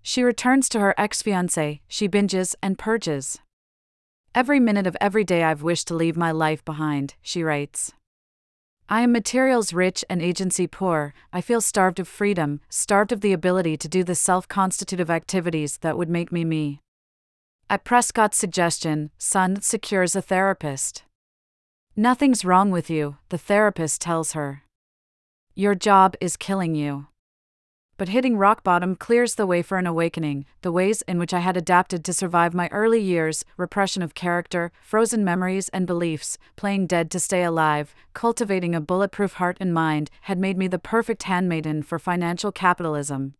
She 0.00 0.22
returns 0.22 0.68
to 0.68 0.80
her 0.80 0.94
ex 0.96 1.22
fiance, 1.22 1.80
she 1.88 2.08
binges 2.08 2.54
and 2.62 2.78
purges. 2.78 3.40
Every 4.32 4.60
minute 4.60 4.86
of 4.86 4.96
every 5.00 5.24
day 5.24 5.42
I've 5.42 5.62
wished 5.62 5.88
to 5.88 5.94
leave 5.94 6.16
my 6.16 6.30
life 6.30 6.64
behind, 6.64 7.14
she 7.20 7.42
writes. 7.42 7.92
I 8.90 9.02
am 9.02 9.12
materials 9.12 9.74
rich 9.74 10.02
and 10.08 10.22
agency 10.22 10.66
poor. 10.66 11.12
I 11.30 11.42
feel 11.42 11.60
starved 11.60 12.00
of 12.00 12.08
freedom, 12.08 12.60
starved 12.70 13.12
of 13.12 13.20
the 13.20 13.34
ability 13.34 13.76
to 13.76 13.88
do 13.88 14.02
the 14.02 14.14
self 14.14 14.48
constitutive 14.48 15.10
activities 15.10 15.76
that 15.78 15.98
would 15.98 16.08
make 16.08 16.32
me 16.32 16.44
me. 16.44 16.80
At 17.68 17.84
Prescott's 17.84 18.38
suggestion, 18.38 19.10
Sun 19.18 19.60
secures 19.60 20.16
a 20.16 20.22
therapist. 20.22 21.02
Nothing's 21.96 22.46
wrong 22.46 22.70
with 22.70 22.88
you, 22.88 23.18
the 23.28 23.36
therapist 23.36 24.00
tells 24.00 24.32
her. 24.32 24.62
Your 25.54 25.74
job 25.74 26.14
is 26.18 26.38
killing 26.38 26.74
you 26.74 27.08
but 27.98 28.08
hitting 28.08 28.38
rock 28.38 28.62
bottom 28.62 28.94
clears 28.94 29.34
the 29.34 29.46
way 29.46 29.60
for 29.60 29.76
an 29.76 29.86
awakening. 29.86 30.46
The 30.62 30.72
ways 30.72 31.02
in 31.02 31.18
which 31.18 31.34
I 31.34 31.40
had 31.40 31.56
adapted 31.56 32.04
to 32.04 32.12
survive 32.12 32.54
my 32.54 32.68
early 32.68 33.00
years 33.00 33.44
repression 33.56 34.02
of 34.02 34.14
character, 34.14 34.70
frozen 34.80 35.24
memories 35.24 35.68
and 35.70 35.86
beliefs, 35.86 36.38
playing 36.56 36.86
dead 36.86 37.10
to 37.10 37.20
stay 37.20 37.42
alive, 37.42 37.94
cultivating 38.14 38.74
a 38.74 38.80
bulletproof 38.80 39.34
heart 39.34 39.58
and 39.60 39.74
mind 39.74 40.10
had 40.22 40.38
made 40.38 40.56
me 40.56 40.68
the 40.68 40.78
perfect 40.78 41.24
handmaiden 41.24 41.82
for 41.82 41.98
financial 41.98 42.52
capitalism. 42.52 43.34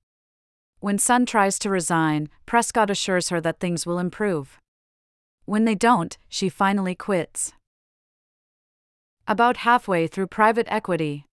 When 0.80 0.98
Sun 0.98 1.26
tries 1.26 1.58
to 1.60 1.70
resign, 1.70 2.28
Prescott 2.44 2.90
assures 2.90 3.28
her 3.28 3.40
that 3.40 3.60
things 3.60 3.86
will 3.86 4.00
improve. 4.00 4.58
When 5.44 5.64
they 5.64 5.76
don't, 5.76 6.18
she 6.28 6.48
finally 6.48 6.96
quits. 6.96 7.52
About 9.28 9.58
halfway 9.58 10.08
through 10.08 10.26
private 10.26 10.66
equity, 10.68 11.26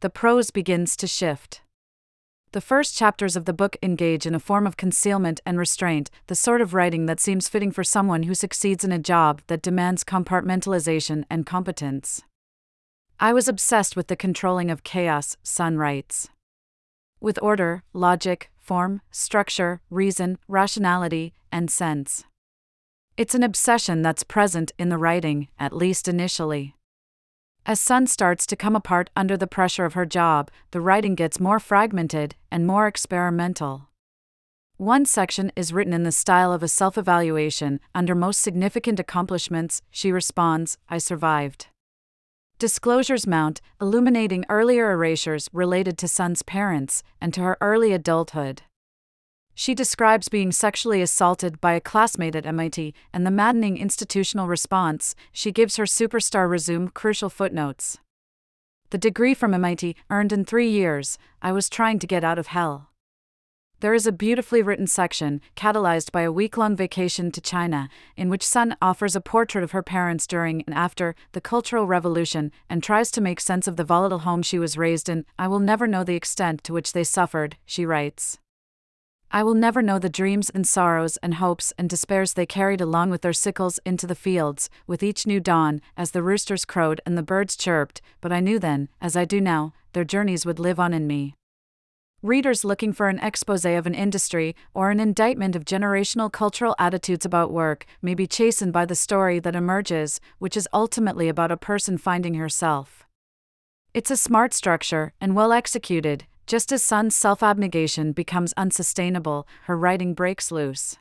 the 0.00 0.10
prose 0.10 0.50
begins 0.50 0.96
to 0.96 1.06
shift. 1.06 1.62
The 2.54 2.60
first 2.60 2.96
chapters 2.96 3.34
of 3.34 3.46
the 3.46 3.52
book 3.52 3.76
engage 3.82 4.26
in 4.26 4.34
a 4.36 4.38
form 4.38 4.64
of 4.64 4.76
concealment 4.76 5.40
and 5.44 5.58
restraint, 5.58 6.08
the 6.28 6.36
sort 6.36 6.60
of 6.60 6.72
writing 6.72 7.06
that 7.06 7.18
seems 7.18 7.48
fitting 7.48 7.72
for 7.72 7.82
someone 7.82 8.22
who 8.22 8.34
succeeds 8.34 8.84
in 8.84 8.92
a 8.92 8.98
job 9.00 9.42
that 9.48 9.60
demands 9.60 10.04
compartmentalization 10.04 11.24
and 11.28 11.46
competence. 11.46 12.22
I 13.18 13.32
was 13.32 13.48
obsessed 13.48 13.96
with 13.96 14.06
the 14.06 14.14
controlling 14.14 14.70
of 14.70 14.84
chaos, 14.84 15.36
Sun 15.42 15.78
writes. 15.78 16.28
With 17.18 17.42
order, 17.42 17.82
logic, 17.92 18.52
form, 18.56 19.00
structure, 19.10 19.80
reason, 19.90 20.38
rationality, 20.46 21.34
and 21.50 21.68
sense. 21.68 22.22
It's 23.16 23.34
an 23.34 23.42
obsession 23.42 24.00
that's 24.02 24.22
present 24.22 24.70
in 24.78 24.90
the 24.90 24.98
writing, 24.98 25.48
at 25.58 25.74
least 25.74 26.06
initially. 26.06 26.76
As 27.66 27.80
Sun 27.80 28.08
starts 28.08 28.44
to 28.46 28.56
come 28.56 28.76
apart 28.76 29.08
under 29.16 29.38
the 29.38 29.46
pressure 29.46 29.86
of 29.86 29.94
her 29.94 30.04
job, 30.04 30.50
the 30.72 30.82
writing 30.82 31.14
gets 31.14 31.40
more 31.40 31.58
fragmented 31.58 32.34
and 32.50 32.66
more 32.66 32.86
experimental. 32.86 33.88
One 34.76 35.06
section 35.06 35.50
is 35.56 35.72
written 35.72 35.94
in 35.94 36.02
the 36.02 36.12
style 36.12 36.52
of 36.52 36.62
a 36.62 36.68
self 36.68 36.98
evaluation. 36.98 37.80
Under 37.94 38.14
most 38.14 38.42
significant 38.42 39.00
accomplishments, 39.00 39.80
she 39.90 40.12
responds, 40.12 40.76
I 40.90 40.98
survived. 40.98 41.68
Disclosures 42.58 43.26
mount, 43.26 43.62
illuminating 43.80 44.44
earlier 44.50 44.90
erasures 44.90 45.48
related 45.50 45.96
to 45.98 46.08
Sun's 46.08 46.42
parents 46.42 47.02
and 47.18 47.32
to 47.32 47.40
her 47.40 47.56
early 47.62 47.92
adulthood. 47.92 48.60
She 49.54 49.74
describes 49.74 50.28
being 50.28 50.50
sexually 50.50 51.00
assaulted 51.00 51.60
by 51.60 51.74
a 51.74 51.80
classmate 51.80 52.34
at 52.34 52.46
MIT 52.46 52.92
and 53.12 53.24
the 53.24 53.30
maddening 53.30 53.78
institutional 53.78 54.48
response. 54.48 55.14
She 55.32 55.52
gives 55.52 55.76
her 55.76 55.84
superstar 55.84 56.50
resume 56.50 56.88
crucial 56.88 57.30
footnotes. 57.30 57.98
The 58.90 58.98
degree 58.98 59.34
from 59.34 59.54
MIT, 59.54 59.96
earned 60.10 60.32
in 60.32 60.44
three 60.44 60.68
years, 60.68 61.18
I 61.40 61.52
was 61.52 61.68
trying 61.68 61.98
to 62.00 62.06
get 62.06 62.24
out 62.24 62.38
of 62.38 62.48
hell. 62.48 62.90
There 63.80 63.94
is 63.94 64.06
a 64.06 64.12
beautifully 64.12 64.62
written 64.62 64.86
section, 64.86 65.40
catalyzed 65.56 66.10
by 66.10 66.22
a 66.22 66.32
week 66.32 66.56
long 66.56 66.74
vacation 66.74 67.30
to 67.32 67.40
China, 67.40 67.88
in 68.16 68.30
which 68.30 68.46
Sun 68.46 68.76
offers 68.80 69.14
a 69.14 69.20
portrait 69.20 69.62
of 69.62 69.72
her 69.72 69.82
parents 69.82 70.26
during 70.26 70.62
and 70.62 70.74
after 70.74 71.14
the 71.32 71.40
Cultural 71.40 71.86
Revolution 71.86 72.50
and 72.70 72.82
tries 72.82 73.10
to 73.10 73.20
make 73.20 73.40
sense 73.40 73.68
of 73.68 73.76
the 73.76 73.84
volatile 73.84 74.20
home 74.20 74.42
she 74.42 74.58
was 74.58 74.78
raised 74.78 75.08
in. 75.08 75.26
I 75.38 75.48
will 75.48 75.60
never 75.60 75.86
know 75.86 76.02
the 76.02 76.16
extent 76.16 76.64
to 76.64 76.72
which 76.72 76.92
they 76.92 77.04
suffered, 77.04 77.56
she 77.66 77.84
writes. 77.84 78.38
I 79.34 79.42
will 79.42 79.54
never 79.54 79.82
know 79.82 79.98
the 79.98 80.08
dreams 80.08 80.48
and 80.48 80.64
sorrows 80.64 81.16
and 81.16 81.34
hopes 81.34 81.72
and 81.76 81.90
despairs 81.90 82.34
they 82.34 82.46
carried 82.46 82.80
along 82.80 83.10
with 83.10 83.22
their 83.22 83.32
sickles 83.32 83.80
into 83.84 84.06
the 84.06 84.14
fields, 84.14 84.70
with 84.86 85.02
each 85.02 85.26
new 85.26 85.40
dawn, 85.40 85.80
as 85.96 86.12
the 86.12 86.22
roosters 86.22 86.64
crowed 86.64 87.00
and 87.04 87.18
the 87.18 87.22
birds 87.24 87.56
chirped, 87.56 88.00
but 88.20 88.30
I 88.30 88.38
knew 88.38 88.60
then, 88.60 88.88
as 89.00 89.16
I 89.16 89.24
do 89.24 89.40
now, 89.40 89.72
their 89.92 90.04
journeys 90.04 90.46
would 90.46 90.60
live 90.60 90.78
on 90.78 90.94
in 90.94 91.08
me. 91.08 91.34
Readers 92.22 92.64
looking 92.64 92.92
for 92.92 93.08
an 93.08 93.18
expose 93.18 93.64
of 93.64 93.88
an 93.88 93.94
industry 93.94 94.54
or 94.72 94.92
an 94.92 95.00
indictment 95.00 95.56
of 95.56 95.64
generational 95.64 96.30
cultural 96.30 96.76
attitudes 96.78 97.26
about 97.26 97.50
work 97.50 97.86
may 98.00 98.14
be 98.14 98.28
chastened 98.28 98.72
by 98.72 98.84
the 98.84 98.94
story 98.94 99.40
that 99.40 99.56
emerges, 99.56 100.20
which 100.38 100.56
is 100.56 100.68
ultimately 100.72 101.28
about 101.28 101.50
a 101.50 101.56
person 101.56 101.98
finding 101.98 102.34
herself. 102.34 103.04
It's 103.92 104.12
a 104.12 104.16
smart 104.16 104.54
structure 104.54 105.12
and 105.20 105.34
well 105.34 105.52
executed, 105.52 106.24
just 106.46 106.72
as 106.72 106.82
Sun's 106.82 107.16
self 107.16 107.42
abnegation 107.42 108.12
becomes 108.12 108.52
unsustainable, 108.56 109.46
her 109.62 109.76
writing 109.76 110.14
breaks 110.14 110.50
loose. 110.50 110.96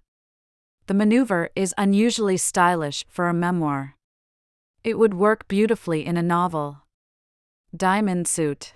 The 0.88 0.94
maneuver 0.94 1.50
is 1.56 1.74
unusually 1.78 2.38
stylish 2.38 3.06
for 3.08 3.30
a 3.30 3.34
memoir. 3.34 3.96
It 4.84 5.00
would 5.00 5.14
work 5.14 5.48
beautifully 5.48 6.06
in 6.06 6.18
a 6.18 6.24
novel. 6.24 6.84
Diamond 7.76 8.28
Suit 8.28 8.74